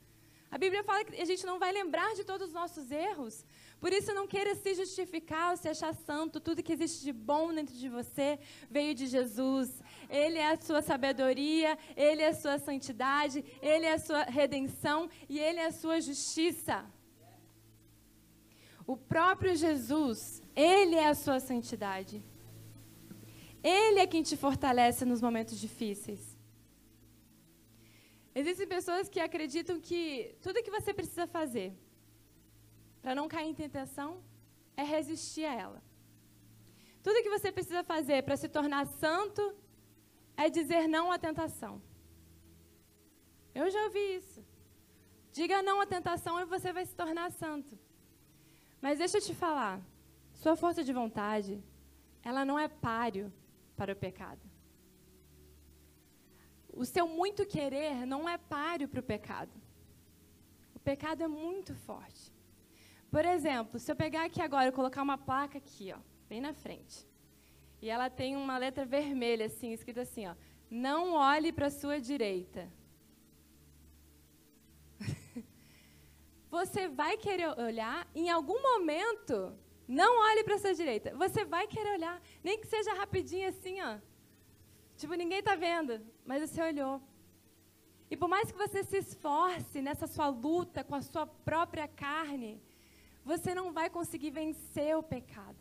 A 0.51 0.59
Bíblia 0.59 0.85
fala 0.85 1.05
que 1.05 1.21
a 1.21 1.25
gente 1.25 1.45
não 1.45 1.59
vai 1.59 1.73
lembrar 1.73 2.15
de 2.15 2.25
todos 2.25 2.49
os 2.49 2.53
nossos 2.53 2.91
erros. 2.91 3.45
Por 3.81 3.93
isso, 3.93 4.15
não 4.15 4.27
queira 4.27 4.55
se 4.55 4.75
justificar 4.75 5.51
ou 5.51 5.57
se 5.57 5.69
achar 5.69 5.93
santo. 5.95 6.41
Tudo 6.41 6.63
que 6.63 6.73
existe 6.73 7.03
de 7.05 7.13
bom 7.13 7.53
dentro 7.53 7.75
de 7.75 7.89
você 7.89 8.39
veio 8.71 8.95
de 8.95 9.07
Jesus. 9.07 9.83
Ele 10.09 10.39
é 10.39 10.53
a 10.53 10.61
sua 10.61 10.83
sabedoria, 10.83 11.77
Ele 11.97 12.23
é 12.23 12.29
a 12.29 12.35
sua 12.35 12.59
santidade, 12.59 13.45
Ele 13.61 13.87
é 13.87 13.95
a 13.95 13.99
sua 13.99 14.23
redenção 14.23 15.11
e 15.29 15.39
Ele 15.39 15.59
é 15.59 15.67
a 15.67 15.73
sua 15.73 16.01
justiça. 16.01 16.87
O 18.87 18.97
próprio 18.97 19.57
Jesus, 19.57 20.41
Ele 20.55 20.95
é 20.95 21.09
a 21.09 21.15
sua 21.15 21.41
santidade. 21.41 22.23
Ele 23.63 23.99
é 23.99 24.07
quem 24.07 24.23
te 24.23 24.37
fortalece 24.37 25.05
nos 25.05 25.21
momentos 25.21 25.59
difíceis. 25.59 26.36
Existem 28.41 28.67
pessoas 28.77 29.09
que 29.09 29.19
acreditam 29.19 29.81
que 29.81 30.01
tudo 30.43 30.63
que 30.63 30.71
você 30.71 30.93
precisa 30.93 31.27
fazer 31.27 31.69
para 33.01 33.15
não 33.15 33.29
cair 33.35 33.49
em 33.49 33.55
tentação 33.55 34.23
é 34.77 34.83
resistir 34.83 35.47
a 35.47 35.55
ela. 35.55 35.83
Tudo 37.03 37.23
que 37.23 37.31
você 37.31 37.51
precisa 37.51 37.83
fazer 37.83 38.23
para 38.25 38.37
se 38.37 38.49
tornar 38.57 38.85
santo 39.05 39.43
é 40.37 40.51
dizer 40.51 40.87
não 40.87 41.11
à 41.11 41.19
tentação. 41.19 41.81
Eu 43.55 43.71
já 43.71 43.85
ouvi 43.85 44.07
isso. 44.17 44.45
Diga 45.33 45.63
não 45.63 45.81
à 45.81 45.87
tentação 45.87 46.39
e 46.39 46.45
você 46.45 46.75
vai 46.75 46.85
se 46.85 46.95
tornar 46.95 47.31
santo. 47.33 47.79
Mas 48.83 48.99
deixa 48.99 49.17
eu 49.17 49.23
te 49.23 49.35
falar, 49.35 49.81
sua 50.35 50.57
força 50.57 50.85
de 50.85 50.93
vontade, 50.93 51.65
ela 52.23 52.45
não 52.45 52.59
é 52.59 52.69
páreo 52.69 53.33
para 53.79 53.95
o 53.95 53.97
pecado. 53.97 54.46
O 56.77 56.85
seu 56.85 57.09
muito 57.09 57.47
querer 57.47 58.07
não 58.07 58.29
é 58.29 58.37
páreo 58.37 58.89
para 58.89 59.01
o 59.01 59.03
pecado. 59.03 59.51
O 60.75 60.79
pecado 60.79 61.23
é 61.23 61.27
muito 61.27 61.75
forte. 61.75 62.33
Por 63.11 63.25
exemplo, 63.25 63.79
se 63.79 63.91
eu 63.91 63.97
pegar 63.97 64.25
aqui 64.25 64.43
agora 64.43 64.69
e 64.69 64.73
colocar 64.73 65.03
uma 65.03 65.17
placa 65.17 65.59
aqui, 65.59 65.93
ó, 65.93 65.99
bem 66.29 66.41
na 66.41 66.53
frente, 66.53 67.09
e 67.81 67.89
ela 67.89 68.11
tem 68.11 68.37
uma 68.37 68.59
letra 68.59 68.85
vermelha 68.85 69.47
assim, 69.47 69.73
escrita 69.73 70.03
assim, 70.03 70.27
ó, 70.27 70.35
não 70.71 71.15
olhe 71.15 71.51
para 71.53 71.69
a 71.69 71.71
sua 71.71 71.99
direita. 71.99 72.71
Você 76.51 76.89
vai 76.89 77.17
querer 77.17 77.49
olhar 77.59 78.07
em 78.15 78.29
algum 78.29 78.61
momento 78.61 79.57
não 79.89 80.21
olhe 80.29 80.43
para 80.43 80.57
a 80.57 80.59
sua 80.59 80.75
direita. 80.75 81.15
Você 81.15 81.45
vai 81.45 81.67
querer 81.67 81.93
olhar, 81.93 82.21
nem 82.43 82.59
que 82.59 82.67
seja 82.67 82.93
rapidinho 82.95 83.49
assim, 83.49 83.81
ó. 83.81 83.99
Tipo, 84.97 85.15
ninguém 85.15 85.39
está 85.39 85.55
vendo, 85.55 86.01
mas 86.27 86.43
você 86.49 86.61
olhou. 86.63 87.01
E 88.11 88.17
por 88.17 88.29
mais 88.29 88.51
que 88.51 88.59
você 88.59 88.83
se 88.85 88.99
esforce 88.99 89.81
nessa 89.81 90.07
sua 90.07 90.29
luta 90.29 90.85
com 90.85 90.95
a 90.95 91.03
sua 91.03 91.27
própria 91.27 91.89
carne, 91.89 92.61
você 93.25 93.55
não 93.55 93.73
vai 93.73 93.89
conseguir 93.91 94.31
vencer 94.31 94.97
o 94.97 95.03
pecado. 95.03 95.59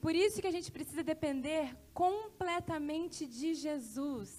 Por 0.00 0.14
isso 0.14 0.40
que 0.40 0.46
a 0.46 0.56
gente 0.56 0.70
precisa 0.70 1.02
depender 1.02 1.76
completamente 1.92 3.26
de 3.26 3.54
Jesus. 3.54 4.30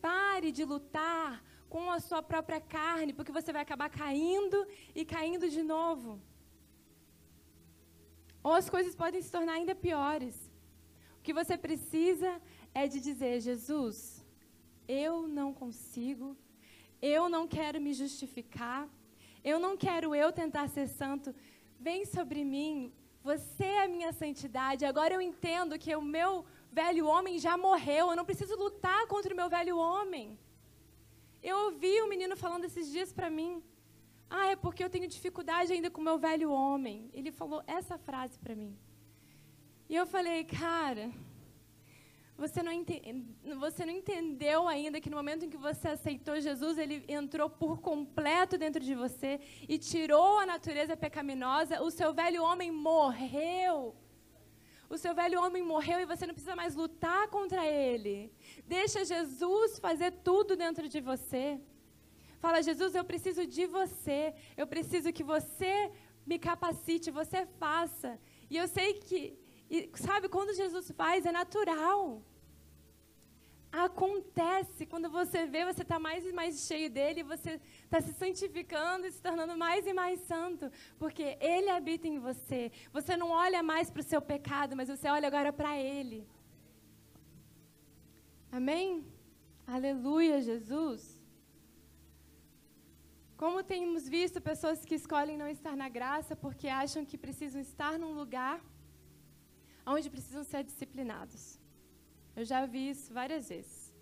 Pare 0.00 0.52
de 0.52 0.64
lutar 0.64 1.42
com 1.68 1.90
a 1.90 2.00
sua 2.00 2.22
própria 2.22 2.60
carne, 2.60 3.12
porque 3.12 3.32
você 3.32 3.52
vai 3.52 3.62
acabar 3.62 3.88
caindo 3.88 4.66
e 4.94 5.04
caindo 5.04 5.48
de 5.48 5.62
novo. 5.62 6.20
Ou 8.42 8.52
as 8.52 8.68
coisas 8.68 8.94
podem 8.94 9.22
se 9.22 9.30
tornar 9.30 9.54
ainda 9.54 9.74
piores. 9.74 10.36
O 11.18 11.22
que 11.22 11.32
você 11.32 11.56
precisa 11.56 12.40
é 12.74 12.86
de 12.86 13.00
dizer: 13.00 13.40
Jesus, 13.40 14.15
eu 14.88 15.26
não 15.28 15.52
consigo, 15.52 16.36
eu 17.00 17.28
não 17.28 17.46
quero 17.46 17.80
me 17.80 17.92
justificar, 17.92 18.88
eu 19.44 19.58
não 19.58 19.76
quero 19.76 20.14
eu 20.14 20.32
tentar 20.32 20.68
ser 20.68 20.88
santo. 20.88 21.34
Vem 21.78 22.04
sobre 22.04 22.44
mim, 22.44 22.92
Você 23.26 23.64
é 23.64 23.82
a 23.84 23.88
minha 23.88 24.12
santidade. 24.12 24.84
Agora 24.84 25.12
eu 25.12 25.20
entendo 25.20 25.76
que 25.76 25.92
o 25.96 26.00
meu 26.00 26.44
velho 26.70 27.04
homem 27.06 27.40
já 27.40 27.56
morreu. 27.56 28.04
Eu 28.10 28.16
não 28.18 28.24
preciso 28.24 28.54
lutar 28.54 29.00
contra 29.08 29.34
o 29.34 29.36
meu 29.36 29.48
velho 29.48 29.76
homem. 29.76 30.38
Eu 31.42 31.56
ouvi 31.64 32.00
um 32.02 32.08
menino 32.08 32.36
falando 32.36 32.66
esses 32.66 32.88
dias 32.94 33.12
para 33.12 33.28
mim. 33.28 33.50
Ah, 34.30 34.46
é 34.52 34.56
porque 34.64 34.84
eu 34.84 34.88
tenho 34.88 35.08
dificuldade 35.08 35.72
ainda 35.72 35.90
com 35.90 36.00
o 36.00 36.04
meu 36.04 36.18
velho 36.18 36.52
homem. 36.52 37.10
Ele 37.12 37.32
falou 37.32 37.64
essa 37.66 37.98
frase 37.98 38.38
para 38.38 38.54
mim. 38.54 38.72
E 39.88 39.96
eu 39.96 40.06
falei, 40.06 40.44
cara, 40.44 41.10
você 42.36 42.62
não, 42.62 42.72
você 43.58 43.86
não 43.86 43.92
entendeu 43.92 44.68
ainda 44.68 45.00
que 45.00 45.08
no 45.08 45.16
momento 45.16 45.44
em 45.44 45.50
que 45.50 45.56
você 45.56 45.88
aceitou 45.88 46.38
Jesus, 46.38 46.76
ele 46.76 47.02
entrou 47.08 47.48
por 47.48 47.80
completo 47.80 48.58
dentro 48.58 48.82
de 48.82 48.94
você 48.94 49.40
e 49.66 49.78
tirou 49.78 50.38
a 50.38 50.44
natureza 50.44 50.94
pecaminosa. 50.96 51.82
O 51.82 51.90
seu 51.90 52.12
velho 52.12 52.42
homem 52.42 52.70
morreu. 52.70 53.96
O 54.88 54.98
seu 54.98 55.14
velho 55.14 55.42
homem 55.42 55.62
morreu 55.62 55.98
e 56.00 56.04
você 56.04 56.26
não 56.26 56.34
precisa 56.34 56.54
mais 56.54 56.74
lutar 56.74 57.28
contra 57.28 57.66
ele. 57.66 58.30
Deixa 58.66 59.04
Jesus 59.04 59.78
fazer 59.78 60.10
tudo 60.28 60.54
dentro 60.56 60.88
de 60.88 61.00
você. 61.00 61.58
Fala, 62.38 62.62
Jesus, 62.62 62.94
eu 62.94 63.04
preciso 63.04 63.46
de 63.46 63.66
você. 63.66 64.34
Eu 64.56 64.66
preciso 64.66 65.12
que 65.12 65.24
você 65.24 65.90
me 66.26 66.38
capacite, 66.38 67.10
você 67.10 67.46
faça. 67.58 68.18
E 68.50 68.56
eu 68.56 68.68
sei 68.68 68.94
que, 68.94 69.38
e, 69.70 69.90
sabe, 69.96 70.28
quando 70.28 70.54
Jesus 70.54 70.90
faz, 70.92 71.26
é 71.26 71.32
natural. 71.32 72.22
Acontece. 73.72 74.86
Quando 74.86 75.10
você 75.10 75.46
vê, 75.46 75.64
você 75.64 75.82
está 75.82 75.98
mais 75.98 76.24
e 76.24 76.32
mais 76.32 76.66
cheio 76.66 76.88
dele, 76.88 77.22
você 77.22 77.60
está 77.84 78.00
se 78.00 78.12
santificando 78.14 79.06
e 79.06 79.12
se 79.12 79.20
tornando 79.20 79.56
mais 79.56 79.86
e 79.86 79.92
mais 79.92 80.20
santo, 80.20 80.70
porque 80.98 81.36
ele 81.40 81.68
habita 81.68 82.06
em 82.06 82.18
você. 82.18 82.70
Você 82.92 83.16
não 83.16 83.30
olha 83.30 83.62
mais 83.62 83.90
para 83.90 84.00
o 84.00 84.04
seu 84.04 84.22
pecado, 84.22 84.76
mas 84.76 84.88
você 84.88 85.08
olha 85.08 85.26
agora 85.26 85.52
para 85.52 85.76
ele. 85.76 86.26
Amém? 88.50 89.04
Aleluia, 89.66 90.40
Jesus. 90.40 91.18
Como 93.36 93.62
temos 93.62 94.08
visto 94.08 94.40
pessoas 94.40 94.84
que 94.86 94.94
escolhem 94.94 95.36
não 95.36 95.48
estar 95.48 95.76
na 95.76 95.88
graça 95.88 96.34
porque 96.34 96.68
acham 96.68 97.04
que 97.04 97.18
precisam 97.18 97.60
estar 97.60 97.98
num 97.98 98.12
lugar 98.12 98.58
onde 99.86 100.10
precisam 100.10 100.44
ser 100.44 100.64
disciplinados. 100.64 101.42
Eu 102.34 102.44
já 102.44 102.66
vi 102.66 102.90
isso 102.90 103.14
várias 103.14 103.48
vezes. 103.48 103.94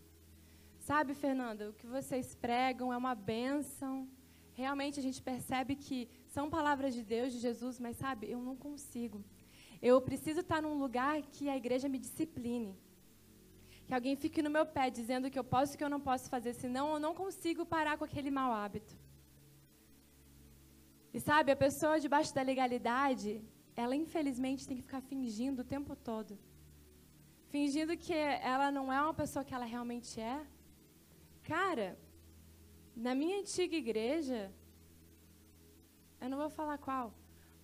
Sabe, 0.80 1.14
Fernanda, 1.14 1.70
o 1.70 1.72
que 1.72 1.86
vocês 1.86 2.34
pregam 2.34 2.92
é 2.92 2.96
uma 2.96 3.14
bênção. 3.14 4.08
Realmente 4.54 4.98
a 4.98 5.02
gente 5.02 5.20
percebe 5.22 5.76
que 5.76 6.08
são 6.26 6.48
palavras 6.48 6.94
de 6.94 7.02
Deus, 7.02 7.32
de 7.32 7.38
Jesus, 7.38 7.78
mas 7.78 7.96
sabe, 7.96 8.30
eu 8.30 8.40
não 8.48 8.56
consigo. 8.56 9.22
Eu 9.80 10.00
preciso 10.00 10.40
estar 10.40 10.60
num 10.62 10.76
lugar 10.84 11.22
que 11.22 11.48
a 11.48 11.56
igreja 11.56 11.88
me 11.88 11.98
discipline. 11.98 12.74
Que 13.86 13.94
alguém 13.94 14.16
fique 14.16 14.42
no 14.42 14.50
meu 14.50 14.64
pé 14.64 14.88
dizendo 14.90 15.30
que 15.30 15.38
eu 15.38 15.44
posso 15.44 15.74
e 15.74 15.78
que 15.78 15.84
eu 15.84 15.94
não 15.94 16.00
posso 16.00 16.28
fazer, 16.34 16.54
senão 16.54 16.94
eu 16.94 17.00
não 17.06 17.14
consigo 17.14 17.66
parar 17.66 17.96
com 17.98 18.04
aquele 18.04 18.30
mau 18.30 18.52
hábito. 18.52 18.94
E 21.12 21.20
sabe, 21.20 21.52
a 21.52 21.56
pessoa 21.56 22.00
debaixo 22.00 22.34
da 22.34 22.42
legalidade, 22.42 23.42
ela 23.76 23.96
infelizmente 23.96 24.66
tem 24.66 24.76
que 24.76 24.82
ficar 24.82 25.00
fingindo 25.00 25.62
o 25.62 25.70
tempo 25.74 25.94
todo. 25.96 26.38
Fingindo 27.48 27.96
que 27.96 28.12
ela 28.12 28.70
não 28.70 28.92
é 28.92 29.00
uma 29.00 29.14
pessoa 29.14 29.44
que 29.44 29.54
ela 29.54 29.64
realmente 29.64 30.20
é. 30.20 30.46
Cara, 31.42 31.98
na 32.96 33.14
minha 33.14 33.40
antiga 33.40 33.76
igreja, 33.76 34.52
eu 36.20 36.28
não 36.30 36.38
vou 36.38 36.50
falar 36.50 36.78
qual, 36.78 37.12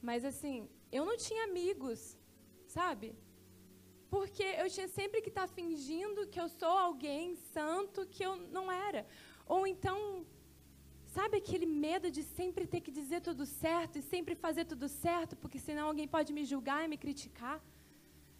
mas 0.03 0.25
assim, 0.25 0.68
eu 0.92 1.05
não 1.05 1.16
tinha 1.16 1.44
amigos, 1.44 2.18
sabe? 2.66 3.14
Porque 4.09 4.42
eu 4.42 4.68
tinha 4.68 4.88
sempre 4.88 5.23
que 5.23 5.29
estar 5.29 5.46
tá 5.46 5.55
fingindo 5.59 6.27
que 6.27 6.40
eu 6.40 6.49
sou 6.49 6.77
alguém 6.88 7.37
santo 7.37 8.07
que 8.07 8.25
eu 8.25 8.37
não 8.37 8.70
era. 8.70 9.07
Ou 9.46 9.66
então, 9.66 10.27
Sabe 11.16 11.38
aquele 11.38 11.66
medo 11.66 12.09
de 12.16 12.23
sempre 12.23 12.66
ter 12.73 12.81
que 12.81 12.92
dizer 12.99 13.20
tudo 13.20 13.44
certo 13.44 13.99
e 13.99 14.03
sempre 14.03 14.35
fazer 14.35 14.64
tudo 14.64 14.88
certo, 14.88 15.37
porque 15.37 15.59
senão 15.59 15.88
alguém 15.88 16.07
pode 16.07 16.33
me 16.33 16.44
julgar 16.44 16.85
e 16.85 16.88
me 16.88 16.96
criticar? 16.96 17.61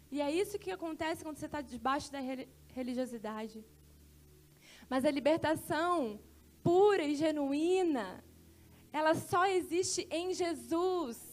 E 0.09 0.21
é 0.21 0.29
isso 0.31 0.59
que 0.59 0.71
acontece 0.71 1.23
quando 1.23 1.37
você 1.37 1.47
está 1.47 1.61
debaixo 1.61 2.09
da 2.11 2.19
religiosidade. 2.69 3.63
Mas 4.89 5.03
a 5.03 5.11
libertação 5.11 6.19
pura 6.63 7.03
e 7.03 7.15
genuína, 7.15 8.23
ela 8.93 9.15
só 9.15 9.45
existe 9.47 10.07
em 10.09 10.33
Jesus 10.33 11.30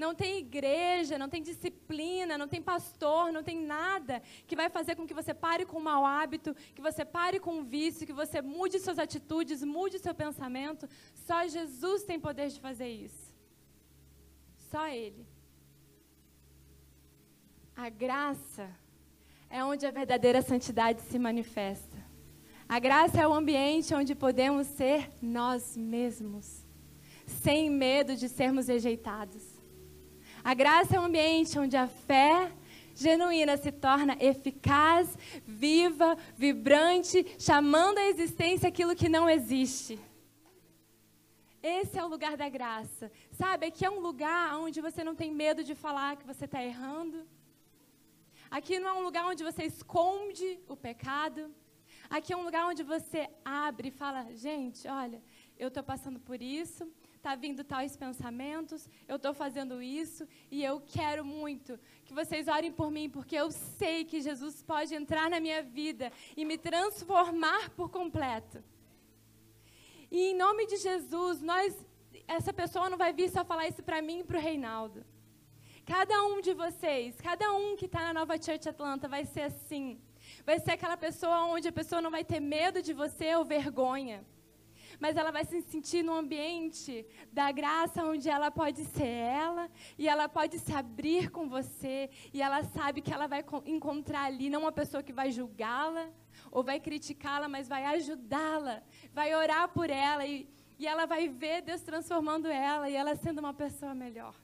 não 0.00 0.14
tem 0.14 0.38
igreja, 0.38 1.18
não 1.22 1.28
tem 1.28 1.42
disciplina, 1.42 2.38
não 2.38 2.48
tem 2.48 2.62
pastor, 2.62 3.30
não 3.36 3.42
tem 3.42 3.58
nada 3.76 4.22
que 4.48 4.56
vai 4.60 4.68
fazer 4.76 4.94
com 4.96 5.06
que 5.06 5.18
você 5.20 5.34
pare 5.34 5.66
com 5.66 5.78
um 5.78 5.88
mau 5.92 6.06
hábito, 6.06 6.56
que 6.74 6.80
você 6.88 7.04
pare 7.04 7.38
com 7.38 7.52
um 7.58 7.64
vício, 7.64 8.06
que 8.06 8.20
você 8.22 8.40
mude 8.40 8.80
suas 8.80 8.98
atitudes, 8.98 9.62
mude 9.62 9.98
seu 9.98 10.14
pensamento. 10.14 10.88
Só 11.26 11.46
Jesus 11.46 12.02
tem 12.04 12.18
poder 12.18 12.48
de 12.48 12.58
fazer 12.58 12.88
isso. 12.88 13.34
Só 14.70 14.88
Ele. 14.88 15.26
A 17.76 17.90
graça 17.90 18.70
é 19.50 19.62
onde 19.62 19.84
a 19.84 19.90
verdadeira 19.90 20.40
santidade 20.40 21.02
se 21.02 21.18
manifesta. 21.18 21.98
A 22.66 22.78
graça 22.78 23.20
é 23.20 23.28
o 23.28 23.34
ambiente 23.34 23.94
onde 23.94 24.14
podemos 24.14 24.66
ser 24.66 25.10
nós 25.20 25.76
mesmos, 25.76 26.64
sem 27.26 27.68
medo 27.68 28.14
de 28.14 28.28
sermos 28.28 28.68
rejeitados. 28.68 29.49
A 30.42 30.54
graça 30.54 30.96
é 30.96 31.00
um 31.00 31.04
ambiente 31.04 31.58
onde 31.58 31.76
a 31.76 31.86
fé 31.86 32.52
genuína 32.94 33.56
se 33.56 33.72
torna 33.72 34.16
eficaz, 34.20 35.16
viva, 35.46 36.16
vibrante, 36.36 37.24
chamando 37.38 37.98
à 37.98 38.06
existência 38.06 38.68
aquilo 38.68 38.94
que 38.94 39.08
não 39.08 39.28
existe. 39.28 39.98
Esse 41.62 41.98
é 41.98 42.04
o 42.04 42.08
lugar 42.08 42.36
da 42.36 42.48
graça. 42.48 43.12
Sabe, 43.32 43.66
aqui 43.66 43.84
é 43.84 43.90
um 43.90 44.00
lugar 44.00 44.58
onde 44.58 44.80
você 44.80 45.04
não 45.04 45.14
tem 45.14 45.30
medo 45.30 45.62
de 45.62 45.74
falar 45.74 46.16
que 46.16 46.26
você 46.26 46.46
está 46.46 46.62
errando. 46.62 47.26
Aqui 48.50 48.78
não 48.78 48.88
é 48.88 48.92
um 48.94 49.02
lugar 49.02 49.26
onde 49.26 49.44
você 49.44 49.64
esconde 49.64 50.58
o 50.66 50.74
pecado. 50.74 51.54
Aqui 52.08 52.32
é 52.32 52.36
um 52.36 52.42
lugar 52.42 52.66
onde 52.66 52.82
você 52.82 53.28
abre 53.44 53.88
e 53.88 53.92
fala: 53.92 54.26
gente, 54.34 54.88
olha, 54.88 55.22
eu 55.58 55.68
estou 55.68 55.82
passando 55.82 56.18
por 56.18 56.40
isso, 56.40 56.90
está 57.20 57.34
vindo 57.34 57.62
tais 57.62 57.96
pensamentos, 57.96 58.88
eu 59.06 59.16
estou 59.16 59.34
fazendo 59.34 59.82
isso 59.82 60.26
e 60.50 60.64
eu 60.64 60.80
quero 60.80 61.22
muito 61.22 61.78
que 62.06 62.14
vocês 62.14 62.48
orem 62.48 62.72
por 62.72 62.90
mim, 62.90 63.10
porque 63.10 63.36
eu 63.36 63.50
sei 63.50 64.04
que 64.06 64.22
Jesus 64.22 64.62
pode 64.62 64.94
entrar 64.94 65.28
na 65.28 65.38
minha 65.38 65.62
vida 65.62 66.10
e 66.34 66.46
me 66.46 66.56
transformar 66.56 67.70
por 67.70 67.90
completo. 67.90 68.64
E 70.10 70.30
em 70.30 70.34
nome 70.34 70.66
de 70.66 70.78
Jesus, 70.78 71.42
nós, 71.42 71.86
essa 72.26 72.52
pessoa 72.52 72.88
não 72.88 72.96
vai 72.96 73.12
vir 73.12 73.30
só 73.30 73.44
falar 73.44 73.68
isso 73.68 73.82
para 73.82 74.00
mim 74.00 74.20
e 74.20 74.24
para 74.24 74.38
o 74.38 74.40
Reinaldo. 74.40 75.04
Cada 75.84 76.24
um 76.24 76.40
de 76.40 76.54
vocês, 76.54 77.20
cada 77.20 77.52
um 77.52 77.76
que 77.76 77.84
está 77.84 78.00
na 78.00 78.14
Nova 78.14 78.40
Church 78.42 78.66
Atlanta 78.66 79.06
vai 79.08 79.24
ser 79.26 79.42
assim. 79.42 80.00
Vai 80.44 80.58
ser 80.58 80.72
aquela 80.72 80.96
pessoa 80.96 81.44
onde 81.44 81.68
a 81.68 81.72
pessoa 81.72 82.00
não 82.00 82.10
vai 82.10 82.24
ter 82.24 82.40
medo 82.40 82.82
de 82.82 82.94
você 82.94 83.34
ou 83.34 83.44
vergonha 83.44 84.24
mas 85.00 85.16
ela 85.16 85.32
vai 85.32 85.44
se 85.44 85.62
sentir 85.62 86.02
num 86.04 86.14
ambiente 86.14 87.06
da 87.32 87.50
graça 87.50 88.04
onde 88.04 88.28
ela 88.28 88.50
pode 88.50 88.84
ser 88.84 89.06
ela 89.06 89.70
e 89.96 90.06
ela 90.06 90.28
pode 90.28 90.58
se 90.58 90.72
abrir 90.72 91.30
com 91.30 91.48
você 91.48 92.10
e 92.32 92.42
ela 92.42 92.62
sabe 92.62 93.00
que 93.00 93.12
ela 93.12 93.26
vai 93.26 93.42
encontrar 93.64 94.24
ali 94.24 94.50
não 94.50 94.60
uma 94.60 94.72
pessoa 94.72 95.02
que 95.02 95.12
vai 95.12 95.30
julgá-la 95.32 96.10
ou 96.50 96.62
vai 96.62 96.78
criticá-la, 96.78 97.48
mas 97.48 97.66
vai 97.66 97.84
ajudá-la, 97.86 98.82
vai 99.12 99.34
orar 99.34 99.68
por 99.68 99.88
ela 99.88 100.26
e, 100.26 100.48
e 100.78 100.86
ela 100.86 101.06
vai 101.06 101.28
ver 101.28 101.62
Deus 101.62 101.80
transformando 101.80 102.46
ela 102.46 102.90
e 102.90 102.94
ela 102.94 103.16
sendo 103.16 103.38
uma 103.38 103.54
pessoa 103.54 103.94
melhor. 103.94 104.34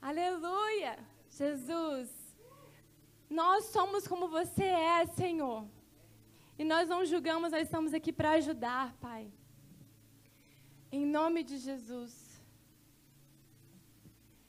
Aleluia! 0.00 0.98
Jesus, 1.30 2.08
nós 3.28 3.66
somos 3.66 4.06
como 4.06 4.28
você 4.28 4.64
é, 4.64 5.06
Senhor. 5.06 5.66
E 6.58 6.64
nós 6.64 6.88
não 6.88 7.04
julgamos, 7.06 7.52
nós 7.52 7.62
estamos 7.62 7.94
aqui 7.94 8.12
para 8.12 8.32
ajudar, 8.32 8.92
Pai. 9.00 9.30
Em 10.90 11.06
nome 11.06 11.44
de 11.44 11.56
Jesus. 11.56 12.42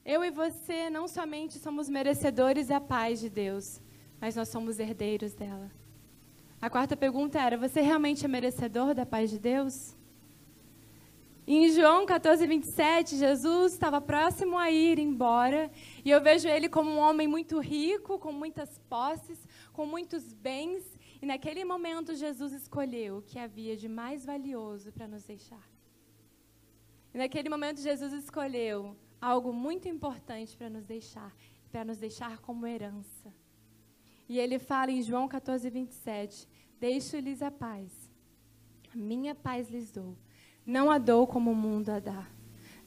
Eu 0.03 0.23
e 0.23 0.31
você 0.31 0.89
não 0.89 1.07
somente 1.07 1.59
somos 1.59 1.87
merecedores 1.87 2.67
da 2.67 2.81
paz 2.81 3.19
de 3.19 3.29
Deus, 3.29 3.79
mas 4.19 4.35
nós 4.35 4.49
somos 4.49 4.79
herdeiros 4.79 5.35
dela. 5.35 5.69
A 6.59 6.67
quarta 6.67 6.97
pergunta 6.97 7.39
era: 7.39 7.55
você 7.55 7.79
realmente 7.79 8.25
é 8.25 8.27
merecedor 8.27 8.95
da 8.95 9.05
paz 9.05 9.29
de 9.29 9.37
Deus? 9.37 9.95
Em 11.45 11.69
João 11.69 12.05
14, 12.05 12.45
27, 12.45 13.17
Jesus 13.17 13.73
estava 13.73 13.99
próximo 14.01 14.57
a 14.57 14.69
ir 14.71 14.99
embora, 14.99 15.71
e 16.05 16.09
eu 16.11 16.21
vejo 16.21 16.47
ele 16.47 16.69
como 16.69 16.89
um 16.91 16.99
homem 16.99 17.27
muito 17.27 17.59
rico, 17.59 18.19
com 18.19 18.31
muitas 18.31 18.77
posses, 18.89 19.39
com 19.73 19.85
muitos 19.85 20.31
bens, 20.31 20.83
e 21.21 21.25
naquele 21.25 21.65
momento, 21.65 22.15
Jesus 22.15 22.53
escolheu 22.53 23.17
o 23.17 23.21
que 23.21 23.37
havia 23.37 23.75
de 23.75 23.89
mais 23.89 24.25
valioso 24.25 24.91
para 24.91 25.07
nos 25.07 25.23
deixar. 25.23 25.69
E 27.13 27.17
naquele 27.17 27.49
momento, 27.49 27.81
Jesus 27.81 28.13
escolheu 28.13 28.95
algo 29.21 29.51
muito 29.51 29.87
importante 29.87 30.55
para 30.55 30.69
nos 30.69 30.85
deixar, 30.85 31.35
para 31.71 31.83
nos 31.83 31.97
deixar 31.97 32.39
como 32.39 32.65
herança. 32.65 33.33
E 34.29 34.39
ele 34.39 34.59
fala 34.59 34.91
em 34.91 35.01
João 35.01 35.27
14, 35.27 35.69
27, 35.69 36.47
Deixo-lhes 36.79 37.41
a 37.41 37.51
paz, 37.51 37.91
a 38.93 38.95
minha 38.95 39.35
paz 39.35 39.69
lhes 39.69 39.91
dou, 39.91 40.17
não 40.65 40.89
a 40.89 40.97
dou 40.97 41.27
como 41.27 41.51
o 41.51 41.55
mundo 41.55 41.89
a 41.89 41.99
dá. 41.99 42.25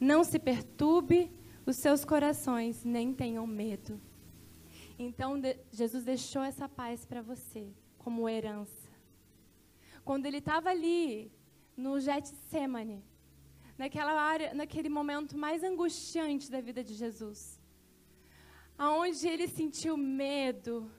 Não 0.01 0.25
se 0.25 0.39
perturbe 0.39 1.31
os 1.67 1.77
seus 1.77 2.05
corações, 2.05 2.85
nem 2.85 3.13
tenham 3.13 3.47
medo. 3.47 4.01
Então, 4.99 5.39
de, 5.39 5.59
Jesus 5.71 6.05
deixou 6.05 6.43
essa 6.43 6.69
paz 6.69 7.05
para 7.05 7.21
você, 7.21 7.73
como 8.05 8.29
herança. 8.29 8.91
Quando 10.05 10.27
ele 10.27 10.39
estava 10.39 10.71
ali, 10.71 11.33
no 11.77 11.99
Getsemane, 12.01 13.05
naquela 13.79 14.13
área, 14.21 14.53
naquele 14.55 14.89
momento 14.89 15.37
mais 15.37 15.63
angustiante 15.63 16.51
da 16.51 16.61
vida 16.61 16.83
de 16.85 16.95
Jesus, 16.95 17.61
aonde 18.77 19.27
ele 19.29 19.49
sentiu 19.49 19.97
medo, 19.97 20.91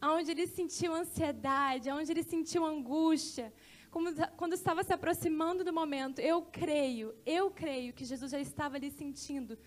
aonde 0.00 0.30
ele 0.30 0.46
sentiu 0.46 0.92
ansiedade, 0.94 1.88
aonde 1.88 2.10
ele 2.12 2.22
sentiu 2.22 2.64
angústia, 2.64 3.52
como, 3.90 4.10
quando 4.36 4.52
estava 4.54 4.82
se 4.84 4.92
aproximando 4.92 5.64
do 5.64 5.72
momento, 5.72 6.20
eu 6.20 6.42
creio, 6.42 7.14
eu 7.24 7.50
creio 7.50 7.92
que 7.92 8.04
Jesus 8.04 8.30
já 8.30 8.40
estava 8.40 8.76
ali 8.76 8.90
sentindo 8.90 9.58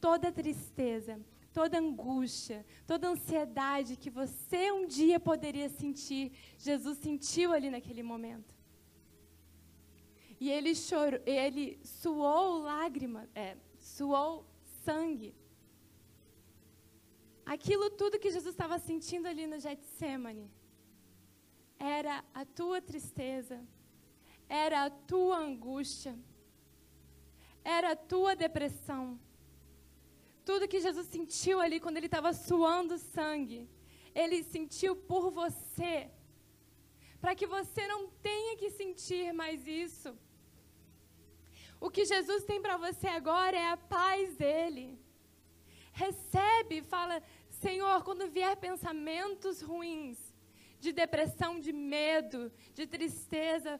toda 0.00 0.28
a 0.28 0.32
tristeza, 0.32 1.18
toda 1.52 1.78
angústia, 1.78 2.64
toda 2.86 3.08
ansiedade 3.08 3.96
que 3.96 4.10
você 4.10 4.70
um 4.72 4.86
dia 4.86 5.18
poderia 5.18 5.68
sentir, 5.68 6.32
Jesus 6.56 6.98
sentiu 6.98 7.52
ali 7.52 7.70
naquele 7.70 8.02
momento. 8.02 8.54
E 10.38 10.50
ele 10.50 10.74
chorou, 10.74 11.20
ele 11.26 11.78
suou 11.84 12.62
lágrima, 12.62 13.28
é, 13.34 13.56
suou 13.78 14.46
sangue. 14.84 15.34
Aquilo 17.44 17.90
tudo 17.90 18.18
que 18.18 18.30
Jesus 18.30 18.54
estava 18.54 18.78
sentindo 18.78 19.26
ali 19.26 19.46
no 19.46 19.58
Getsemane 19.58 20.50
era 21.78 22.24
a 22.32 22.44
tua 22.44 22.80
tristeza, 22.80 23.60
era 24.48 24.84
a 24.84 24.90
tua 24.90 25.38
angústia, 25.38 26.16
era 27.64 27.92
a 27.92 27.96
tua 27.96 28.36
depressão. 28.36 29.18
Tudo 30.50 30.66
que 30.72 30.80
Jesus 30.86 31.06
sentiu 31.06 31.60
ali 31.60 31.78
quando 31.78 31.98
ele 31.98 32.06
estava 32.06 32.32
suando 32.32 32.98
sangue, 32.98 33.60
ele 34.12 34.38
sentiu 34.42 34.96
por 35.10 35.30
você, 35.30 36.10
para 37.20 37.36
que 37.36 37.46
você 37.46 37.86
não 37.86 38.08
tenha 38.28 38.56
que 38.56 38.68
sentir 38.70 39.32
mais 39.32 39.64
isso. 39.84 40.10
O 41.80 41.88
que 41.88 42.04
Jesus 42.04 42.42
tem 42.50 42.60
para 42.60 42.76
você 42.76 43.06
agora 43.06 43.56
é 43.56 43.68
a 43.68 43.76
paz 43.76 44.36
dele. 44.36 44.98
Recebe, 45.92 46.82
fala, 46.82 47.22
Senhor, 47.48 48.02
quando 48.02 48.28
vier 48.28 48.56
pensamentos 48.56 49.62
ruins, 49.62 50.18
de 50.80 50.90
depressão, 50.92 51.60
de 51.60 51.72
medo, 51.72 52.50
de 52.74 52.88
tristeza, 52.88 53.78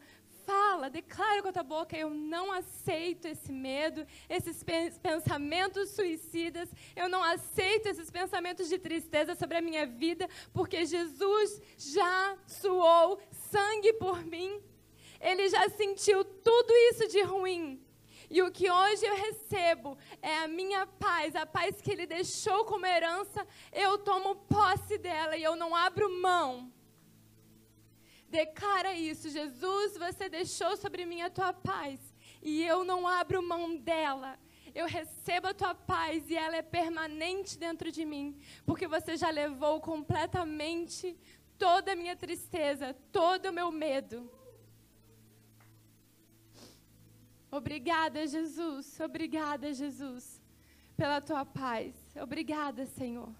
fala, 0.50 0.90
declara 0.90 1.42
com 1.42 1.48
a 1.48 1.52
tua 1.52 1.62
boca: 1.62 1.96
eu 1.96 2.10
não 2.10 2.52
aceito 2.52 3.26
esse 3.26 3.52
medo, 3.52 4.04
esses 4.28 4.64
pensamentos 5.00 5.90
suicidas, 5.90 6.68
eu 6.96 7.08
não 7.08 7.22
aceito 7.22 7.86
esses 7.86 8.10
pensamentos 8.10 8.68
de 8.68 8.78
tristeza 8.78 9.34
sobre 9.36 9.58
a 9.58 9.62
minha 9.62 9.86
vida, 9.86 10.28
porque 10.52 10.84
Jesus 10.84 11.60
já 11.78 12.36
suou 12.46 13.20
sangue 13.50 13.92
por 13.94 14.24
mim, 14.24 14.60
ele 15.20 15.48
já 15.48 15.68
sentiu 15.68 16.24
tudo 16.24 16.72
isso 16.90 17.06
de 17.08 17.22
ruim. 17.22 17.80
E 18.28 18.42
o 18.42 18.50
que 18.52 18.70
hoje 18.70 19.04
eu 19.04 19.16
recebo 19.16 19.98
é 20.22 20.38
a 20.38 20.48
minha 20.48 20.86
paz, 20.86 21.34
a 21.34 21.44
paz 21.44 21.80
que 21.82 21.90
Ele 21.90 22.06
deixou 22.06 22.64
como 22.64 22.86
herança. 22.86 23.44
Eu 23.72 23.98
tomo 23.98 24.36
posse 24.36 24.96
dela 24.98 25.36
e 25.36 25.42
eu 25.42 25.56
não 25.56 25.74
abro 25.74 26.08
mão. 26.22 26.72
Declara 28.30 28.94
isso, 28.94 29.28
Jesus, 29.28 29.98
você 29.98 30.28
deixou 30.28 30.76
sobre 30.76 31.04
mim 31.04 31.20
a 31.20 31.28
tua 31.28 31.52
paz 31.52 31.98
e 32.40 32.62
eu 32.62 32.84
não 32.84 33.06
abro 33.06 33.42
mão 33.42 33.76
dela. 33.76 34.38
Eu 34.72 34.86
recebo 34.86 35.48
a 35.48 35.54
tua 35.54 35.74
paz 35.74 36.30
e 36.30 36.36
ela 36.36 36.56
é 36.56 36.62
permanente 36.62 37.58
dentro 37.58 37.90
de 37.90 38.04
mim, 38.04 38.40
porque 38.64 38.86
você 38.86 39.16
já 39.16 39.30
levou 39.30 39.80
completamente 39.80 41.18
toda 41.58 41.92
a 41.92 41.96
minha 41.96 42.14
tristeza, 42.14 42.94
todo 43.10 43.46
o 43.46 43.52
meu 43.52 43.72
medo. 43.72 44.30
Obrigada, 47.50 48.24
Jesus. 48.28 49.00
Obrigada, 49.00 49.74
Jesus, 49.74 50.40
pela 50.96 51.20
tua 51.20 51.44
paz. 51.44 51.92
Obrigada, 52.22 52.86
Senhor. 52.86 53.34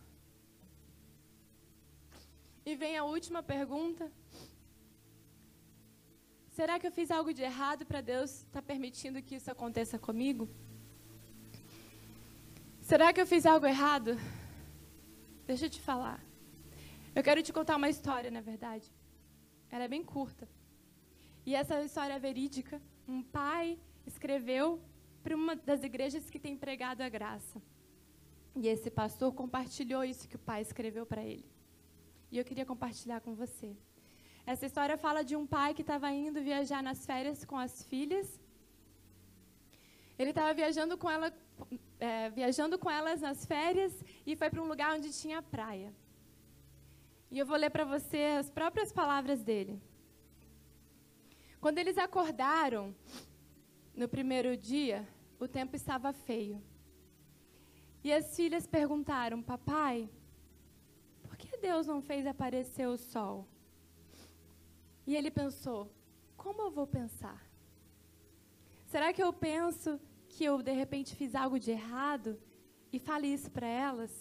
E 2.67 2.75
vem 2.75 2.99
a 2.99 3.05
última 3.05 3.41
pergunta. 3.41 4.11
Será 6.61 6.79
que 6.79 6.87
eu 6.87 6.93
fiz 6.93 7.11
algo 7.11 7.33
de 7.33 7.41
errado 7.41 7.87
para 7.87 8.03
Deus 8.03 8.31
estar 8.31 8.61
tá 8.61 8.63
permitindo 8.71 9.23
que 9.23 9.37
isso 9.37 9.51
aconteça 9.51 9.99
comigo? 9.99 10.47
Será 12.83 13.15
que 13.15 13.21
eu 13.23 13.27
fiz 13.27 13.47
algo 13.47 13.67
errado? 13.67 14.11
Deixa 15.47 15.65
eu 15.65 15.71
te 15.71 15.81
falar. 15.81 16.23
Eu 17.15 17.23
quero 17.23 17.43
te 17.43 17.51
contar 17.51 17.77
uma 17.77 17.89
história, 17.89 18.31
na 18.31 18.43
verdade. 18.43 18.93
Ela 19.71 19.85
é 19.85 19.89
bem 19.89 20.05
curta. 20.05 20.47
E 21.47 21.55
essa 21.55 21.83
história 21.83 22.13
é 22.13 22.19
verídica. 22.19 22.79
Um 23.09 23.23
pai 23.23 23.79
escreveu 24.05 24.83
para 25.23 25.35
uma 25.35 25.57
das 25.57 25.83
igrejas 25.83 26.29
que 26.29 26.39
tem 26.39 26.59
pregado 26.59 27.03
a 27.03 27.09
graça. 27.09 27.63
E 28.55 28.69
esse 28.69 28.91
pastor 28.91 29.33
compartilhou 29.33 30.05
isso 30.05 30.29
que 30.29 30.37
o 30.37 30.45
pai 30.51 30.61
escreveu 30.61 31.07
para 31.07 31.25
ele. 31.25 31.51
E 32.31 32.37
eu 32.37 32.45
queria 32.45 32.67
compartilhar 32.67 33.23
com 33.23 33.35
você. 33.35 33.75
Essa 34.53 34.67
história 34.67 34.97
fala 34.99 35.23
de 35.23 35.37
um 35.37 35.47
pai 35.47 35.73
que 35.73 35.83
estava 35.83 36.11
indo 36.11 36.43
viajar 36.43 36.83
nas 36.83 37.07
férias 37.07 37.45
com 37.45 37.57
as 37.57 37.85
filhas. 37.85 38.27
Ele 40.19 40.31
estava 40.31 40.53
viajando 40.53 40.99
com 40.99 41.09
ela, 41.09 41.33
é, 42.01 42.31
viajando 42.31 42.77
com 42.77 42.91
elas 42.91 43.21
nas 43.21 43.47
férias 43.47 43.93
e 44.27 44.35
foi 44.35 44.51
para 44.51 44.61
um 44.61 44.67
lugar 44.67 44.97
onde 44.97 45.13
tinha 45.13 45.41
praia. 45.41 45.95
E 47.31 47.39
eu 47.39 47.47
vou 47.47 47.57
ler 47.57 47.71
para 47.71 47.85
você 47.85 48.23
as 48.41 48.51
próprias 48.51 48.91
palavras 48.93 49.41
dele. 49.41 49.81
Quando 51.61 51.79
eles 51.79 51.97
acordaram 51.97 52.93
no 53.95 54.09
primeiro 54.09 54.57
dia, 54.57 55.09
o 55.39 55.47
tempo 55.47 55.77
estava 55.77 56.13
feio. 56.13 56.61
E 58.03 58.13
as 58.13 58.35
filhas 58.35 58.67
perguntaram: 58.67 59.41
Papai, 59.41 60.11
por 61.23 61.37
que 61.37 61.57
Deus 61.57 61.87
não 61.87 62.03
fez 62.03 62.27
aparecer 62.27 62.89
o 62.89 62.97
sol? 62.97 63.47
E 65.11 65.17
ele 65.17 65.29
pensou: 65.29 65.93
como 66.37 66.63
eu 66.63 66.71
vou 66.71 66.87
pensar? 66.87 67.41
Será 68.87 69.13
que 69.13 69.21
eu 69.21 69.33
penso 69.33 69.99
que 70.29 70.45
eu 70.45 70.63
de 70.63 70.71
repente 70.71 71.17
fiz 71.17 71.35
algo 71.35 71.59
de 71.59 71.73
errado 71.73 72.39
e 72.93 72.99
fale 73.07 73.27
isso 73.27 73.51
para 73.51 73.67
elas? 73.67 74.13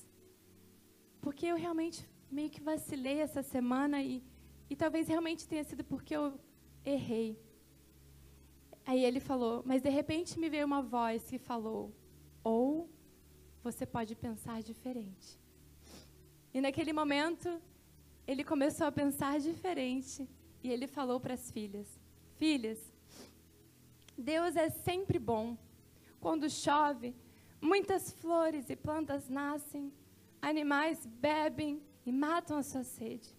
Porque 1.21 1.45
eu 1.45 1.55
realmente 1.55 1.99
meio 2.37 2.49
que 2.49 2.59
vacilei 2.59 3.19
essa 3.19 3.43
semana 3.43 4.01
e, 4.01 4.23
e 4.67 4.75
talvez 4.75 5.07
realmente 5.07 5.47
tenha 5.47 5.63
sido 5.63 5.83
porque 5.83 6.15
eu 6.15 6.39
errei. 6.83 7.39
Aí 8.83 9.05
ele 9.05 9.19
falou, 9.19 9.61
mas 9.63 9.83
de 9.83 9.89
repente 9.89 10.39
me 10.39 10.49
veio 10.49 10.65
uma 10.65 10.81
voz 10.81 11.29
que 11.29 11.37
falou: 11.37 11.93
ou 12.43 12.89
você 13.61 13.85
pode 13.85 14.15
pensar 14.15 14.63
diferente. 14.63 15.39
E 16.51 16.59
naquele 16.59 16.93
momento, 16.93 17.61
ele 18.25 18.43
começou 18.43 18.87
a 18.87 18.91
pensar 18.91 19.39
diferente 19.39 20.27
e 20.63 20.71
ele 20.71 20.87
falou 20.87 21.19
para 21.19 21.33
as 21.33 21.51
filhas: 21.51 21.87
Filhas, 22.37 22.79
Deus 24.17 24.55
é 24.55 24.69
sempre 24.69 25.19
bom. 25.19 25.57
Quando 26.19 26.49
chove, 26.49 27.15
muitas 27.61 28.11
flores 28.11 28.69
e 28.69 28.75
plantas 28.75 29.29
nascem, 29.29 29.91
animais 30.41 31.05
bebem 31.05 31.81
e 32.05 32.11
matam 32.11 32.57
a 32.57 32.63
sua 32.63 32.83
sede. 32.83 33.29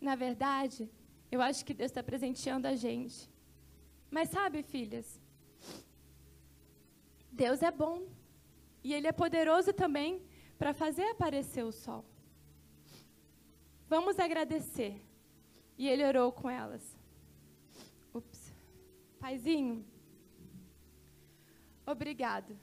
Na 0.00 0.14
verdade, 0.14 0.90
eu 1.30 1.42
acho 1.42 1.64
que 1.64 1.74
Deus 1.74 1.90
está 1.90 2.02
presenteando 2.02 2.66
a 2.66 2.74
gente. 2.74 3.30
Mas 4.10 4.30
sabe, 4.30 4.62
filhas, 4.62 5.20
Deus 7.30 7.62
é 7.62 7.70
bom 7.70 8.06
e 8.82 8.94
Ele 8.94 9.06
é 9.06 9.12
poderoso 9.12 9.72
também 9.72 10.22
para 10.58 10.72
fazer 10.72 11.04
aparecer 11.10 11.64
o 11.64 11.72
sol. 11.72 12.04
Vamos 13.88 14.18
agradecer 14.18 15.00
e 15.78 15.88
ele 15.88 16.04
orou 16.04 16.32
com 16.32 16.50
elas. 16.50 16.84
Ups. 18.12 18.52
Paizinho, 19.20 19.84
obrigado. 21.86 22.58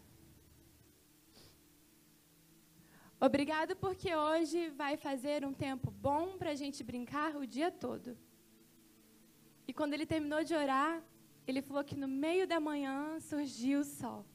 Obrigado 3.20 3.76
porque 3.78 4.14
hoje 4.14 4.70
vai 4.70 4.98
fazer 4.98 5.46
um 5.46 5.54
tempo 5.54 5.90
bom 5.90 6.38
para 6.38 6.52
a 6.52 6.56
gente 6.56 6.84
brincar 6.84 7.36
o 7.36 7.48
dia 7.48 7.72
todo. 7.72 8.18
E 9.68 9.74
quando 9.74 9.94
ele 9.94 10.06
terminou 10.06 10.44
de 10.44 10.54
orar, 10.54 11.02
ele 11.48 11.62
falou 11.62 11.84
que 11.84 11.96
no 11.96 12.08
meio 12.08 12.46
da 12.46 12.60
manhã 12.60 13.20
surgiu 13.20 13.80
o 13.80 13.84
sol. 13.84 14.26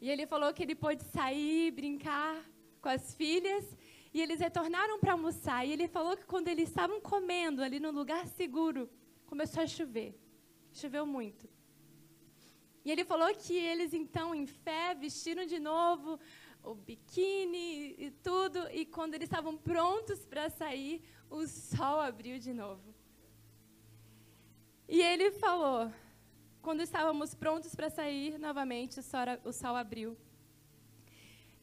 E 0.00 0.10
ele 0.10 0.26
falou 0.26 0.52
que 0.52 0.62
ele 0.62 0.74
pôde 0.74 1.04
sair, 1.04 1.70
brincar 1.70 2.42
com 2.80 2.88
as 2.88 3.14
filhas, 3.14 3.64
e 4.12 4.20
eles 4.20 4.40
retornaram 4.40 4.98
para 4.98 5.12
almoçar. 5.12 5.66
E 5.66 5.72
ele 5.72 5.88
falou 5.88 6.16
que 6.16 6.24
quando 6.24 6.48
eles 6.48 6.68
estavam 6.68 7.00
comendo 7.00 7.62
ali 7.62 7.80
no 7.80 7.90
lugar 7.90 8.26
seguro, 8.26 8.88
começou 9.26 9.62
a 9.62 9.66
chover. 9.66 10.18
Choveu 10.72 11.06
muito. 11.06 11.48
E 12.84 12.90
ele 12.90 13.04
falou 13.04 13.32
que 13.34 13.54
eles 13.54 13.94
então, 13.94 14.34
em 14.34 14.46
fé, 14.46 14.94
vestiram 14.94 15.46
de 15.46 15.58
novo 15.58 16.18
o 16.62 16.74
biquíni 16.74 17.94
e 17.98 18.10
tudo, 18.22 18.58
e 18.70 18.86
quando 18.86 19.14
eles 19.14 19.26
estavam 19.26 19.56
prontos 19.56 20.24
para 20.24 20.48
sair, 20.48 21.02
o 21.28 21.46
sol 21.46 22.00
abriu 22.00 22.38
de 22.38 22.52
novo. 22.52 22.94
E 24.88 25.00
ele 25.00 25.30
falou: 25.32 25.90
quando 26.60 26.80
estávamos 26.80 27.34
prontos 27.34 27.74
para 27.74 27.90
sair 27.90 28.38
novamente, 28.38 29.00
o 29.00 29.52
sol, 29.52 29.74
abriu. 29.74 30.16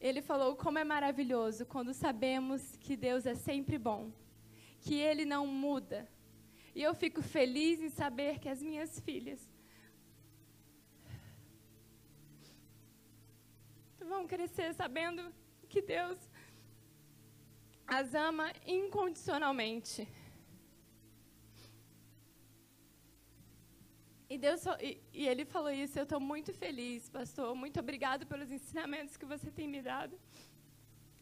Ele 0.00 0.22
falou 0.22 0.56
como 0.56 0.78
é 0.78 0.84
maravilhoso 0.84 1.66
quando 1.66 1.92
sabemos 1.92 2.76
que 2.76 2.96
Deus 2.96 3.26
é 3.26 3.34
sempre 3.34 3.76
bom, 3.78 4.10
que 4.80 4.94
Ele 4.94 5.24
não 5.24 5.46
muda. 5.46 6.08
E 6.74 6.82
eu 6.82 6.94
fico 6.94 7.20
feliz 7.20 7.80
em 7.80 7.90
saber 7.90 8.38
que 8.38 8.48
as 8.48 8.62
minhas 8.62 8.98
filhas 9.00 9.40
vão 13.98 14.26
crescer 14.26 14.74
sabendo 14.74 15.32
que 15.68 15.80
Deus 15.80 16.18
as 17.86 18.14
ama 18.14 18.52
incondicionalmente. 18.66 20.08
E, 24.32 24.38
Deus, 24.38 24.64
e, 24.80 25.02
e 25.12 25.26
ele 25.26 25.44
falou 25.44 25.72
isso, 25.72 25.98
eu 25.98 26.04
estou 26.04 26.20
muito 26.20 26.52
feliz, 26.54 27.08
pastor. 27.08 27.52
Muito 27.62 27.80
obrigado 27.80 28.24
pelos 28.24 28.48
ensinamentos 28.58 29.16
que 29.16 29.26
você 29.26 29.50
tem 29.50 29.66
me 29.66 29.82
dado. 29.82 30.16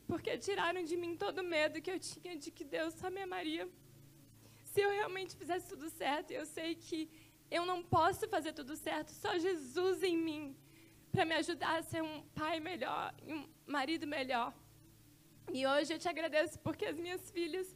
Porque 0.06 0.36
tiraram 0.36 0.82
de 0.84 0.94
mim 0.94 1.16
todo 1.16 1.38
o 1.38 1.48
medo 1.56 1.80
que 1.80 1.90
eu 1.90 1.98
tinha 1.98 2.36
de 2.36 2.50
que 2.50 2.64
Deus 2.64 2.92
só 3.00 3.08
me 3.08 3.22
amaria. 3.22 3.66
Se 4.62 4.82
eu 4.82 4.90
realmente 4.90 5.34
fizesse 5.34 5.66
tudo 5.68 5.88
certo, 5.88 6.32
eu 6.32 6.44
sei 6.44 6.74
que 6.74 7.10
eu 7.50 7.64
não 7.64 7.82
posso 7.82 8.28
fazer 8.28 8.52
tudo 8.52 8.76
certo, 8.76 9.10
só 9.10 9.38
Jesus 9.38 10.02
em 10.02 10.16
mim, 10.28 10.54
para 11.10 11.24
me 11.24 11.34
ajudar 11.36 11.78
a 11.78 11.82
ser 11.82 12.02
um 12.02 12.20
pai 12.40 12.60
melhor, 12.60 13.14
um 13.26 13.48
marido 13.66 14.06
melhor. 14.06 14.52
E 15.50 15.66
hoje 15.66 15.94
eu 15.94 15.98
te 15.98 16.10
agradeço 16.10 16.58
porque 16.58 16.84
as 16.84 16.98
minhas 16.98 17.30
filhas 17.30 17.74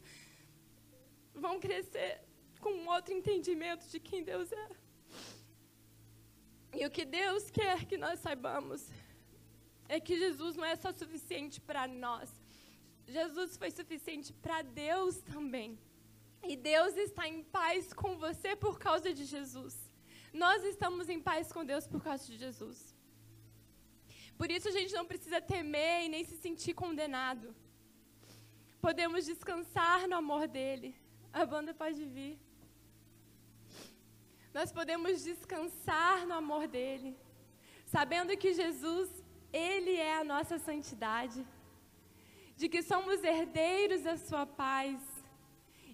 vão 1.33 1.59
crescer 1.59 2.21
com 2.61 2.71
um 2.71 2.87
outro 2.87 3.11
entendimento 3.15 3.87
de 3.87 3.99
quem 3.99 4.23
Deus 4.23 4.51
é. 4.51 4.82
E 6.73 6.85
o 6.85 6.91
que 6.91 7.05
Deus 7.05 7.51
quer 7.51 7.85
que 7.85 7.97
nós 7.97 8.19
saibamos 8.19 8.87
é 9.87 9.99
que 9.99 10.17
Jesus 10.17 10.55
não 10.55 10.65
é 10.65 10.75
só 10.75 10.91
suficiente 10.91 11.61
para 11.61 11.87
nós. 11.87 12.29
Jesus 13.07 13.57
foi 13.57 13.69
suficiente 13.69 14.33
para 14.33 14.61
Deus 14.61 15.17
também. 15.21 15.77
E 16.43 16.55
Deus 16.55 16.95
está 16.97 17.27
em 17.27 17.43
paz 17.43 17.93
com 17.93 18.17
você 18.17 18.55
por 18.55 18.79
causa 18.79 19.13
de 19.13 19.23
Jesus. 19.23 19.75
Nós 20.33 20.63
estamos 20.63 21.09
em 21.09 21.19
paz 21.21 21.51
com 21.51 21.63
Deus 21.63 21.85
por 21.87 22.01
causa 22.03 22.25
de 22.25 22.37
Jesus. 22.37 22.95
Por 24.37 24.49
isso 24.49 24.67
a 24.67 24.71
gente 24.71 24.93
não 24.93 25.05
precisa 25.05 25.39
temer 25.39 26.05
e 26.05 26.09
nem 26.09 26.23
se 26.25 26.35
sentir 26.37 26.73
condenado. 26.73 27.55
Podemos 28.81 29.25
descansar 29.25 30.07
no 30.07 30.15
amor 30.15 30.47
dele. 30.47 30.95
A 31.31 31.45
banda 31.45 31.73
pode 31.73 32.03
vir 32.03 32.39
nós 34.53 34.71
podemos 34.71 35.23
descansar 35.23 36.27
no 36.27 36.35
amor 36.35 36.67
dele, 36.67 37.17
sabendo 37.85 38.37
que 38.37 38.53
Jesus, 38.53 39.09
ele 39.51 39.95
é 39.95 40.17
a 40.19 40.23
nossa 40.23 40.59
santidade, 40.59 41.45
de 42.55 42.69
que 42.69 42.83
somos 42.83 43.23
herdeiros 43.23 44.03
da 44.03 44.15
sua 44.15 44.45
paz 44.45 44.99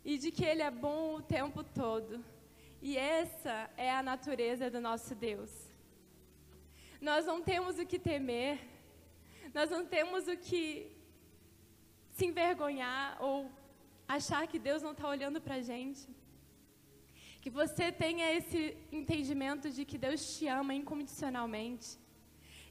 e 0.04 0.18
de 0.18 0.30
que 0.30 0.44
ele 0.44 0.62
é 0.62 0.70
bom 0.70 1.16
o 1.16 1.22
tempo 1.22 1.64
todo. 1.64 2.24
E 2.82 2.98
essa 2.98 3.70
é 3.78 3.90
a 3.92 4.04
natureza 4.04 4.70
do 4.70 4.82
nosso 4.82 5.16
Deus. 5.16 5.52
Nós 7.00 7.26
não 7.26 7.42
temos 7.42 7.80
o 7.80 7.86
que 7.86 7.98
temer, 7.98 8.60
nós 9.54 9.70
não 9.70 9.86
temos 9.86 10.28
o 10.28 10.36
que 10.36 10.92
se 12.12 12.26
envergonhar 12.26 13.18
ou 13.22 13.50
achar 14.06 14.46
que 14.48 14.60
Deus 14.60 14.82
não 14.82 14.92
está 14.92 15.08
olhando 15.08 15.40
para 15.40 15.56
a 15.56 15.62
gente. 15.62 16.08
Que 17.42 17.50
você 17.50 17.92
tenha 17.92 18.34
esse 18.34 18.76
entendimento 18.92 19.70
de 19.70 19.86
que 19.86 19.98
Deus 19.98 20.38
te 20.38 20.48
ama 20.48 20.74
incondicionalmente. 20.74 21.98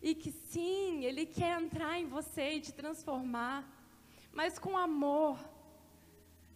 E 0.02 0.14
que 0.14 0.30
sim, 0.30 1.04
Ele 1.04 1.24
quer 1.26 1.60
entrar 1.60 1.98
em 1.98 2.06
você 2.06 2.52
e 2.52 2.60
te 2.60 2.72
transformar, 2.72 3.66
mas 4.32 4.58
com 4.58 4.76
amor, 4.76 5.38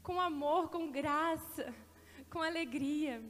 com 0.02 0.20
amor, 0.20 0.68
com 0.70 0.90
graça, 0.90 1.74
com 2.30 2.40
alegria. 2.40 3.22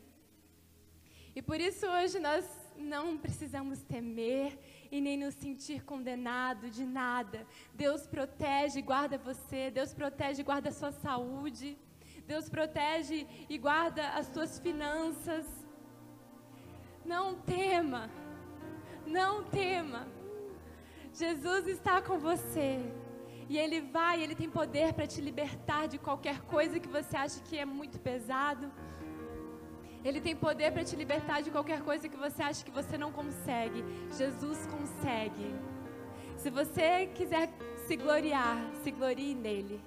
E 1.35 1.41
por 1.41 1.59
isso 1.61 1.87
hoje 1.87 2.19
nós 2.19 2.45
não 2.77 3.17
precisamos 3.17 3.81
temer 3.83 4.59
e 4.91 5.01
nem 5.01 5.17
nos 5.17 5.35
sentir 5.35 5.83
condenado 5.85 6.69
de 6.69 6.85
nada. 6.85 7.47
Deus 7.73 8.07
protege 8.07 8.81
e 8.81 8.83
guarda 8.83 9.17
você, 9.17 9.71
Deus 9.71 9.95
protege 9.95 10.43
e 10.43 10.45
guarda 10.45 10.69
a 10.69 10.73
sua 10.73 10.93
saúde. 10.93 11.79
Deus 12.33 12.49
protege 12.49 13.27
e 13.47 13.59
guarda 13.59 14.03
as 14.19 14.27
tuas 14.35 14.59
finanças. 14.59 15.47
Não 17.05 17.35
tema, 17.35 18.09
não 19.07 19.45
tema. 19.45 20.01
Jesus 21.13 21.67
está 21.67 22.01
com 22.01 22.17
você. 22.19 22.71
E 23.51 23.59
Ele 23.59 23.83
vai, 23.97 24.23
Ele 24.23 24.35
tem 24.35 24.49
poder 24.49 24.95
para 24.95 25.07
te 25.07 25.21
libertar 25.21 25.87
de 25.93 25.99
qualquer 25.99 26.41
coisa 26.55 26.81
que 26.81 26.89
você 26.89 27.15
acha 27.15 27.39
que 27.49 27.59
é 27.59 27.67
muito 27.67 27.99
pesado. 28.01 28.73
Ele 30.03 30.21
tem 30.27 30.35
poder 30.35 30.73
para 30.73 30.85
te 30.89 30.97
libertar 30.97 31.43
de 31.43 31.51
qualquer 31.51 31.83
coisa 31.83 32.09
que 32.09 32.17
você 32.17 32.43
acha 32.43 32.65
que 32.65 32.71
você 32.81 32.97
não 32.97 33.13
consegue. 33.13 33.85
Jesus 34.17 34.61
consegue. 34.75 35.49
Se 36.39 36.49
você 36.49 37.09
quiser 37.19 37.51
se 37.87 37.95
gloriar, 37.95 38.57
se 38.83 38.91
glorie 38.91 39.35
nele. 39.35 39.79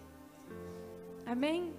Amém? 1.26 1.74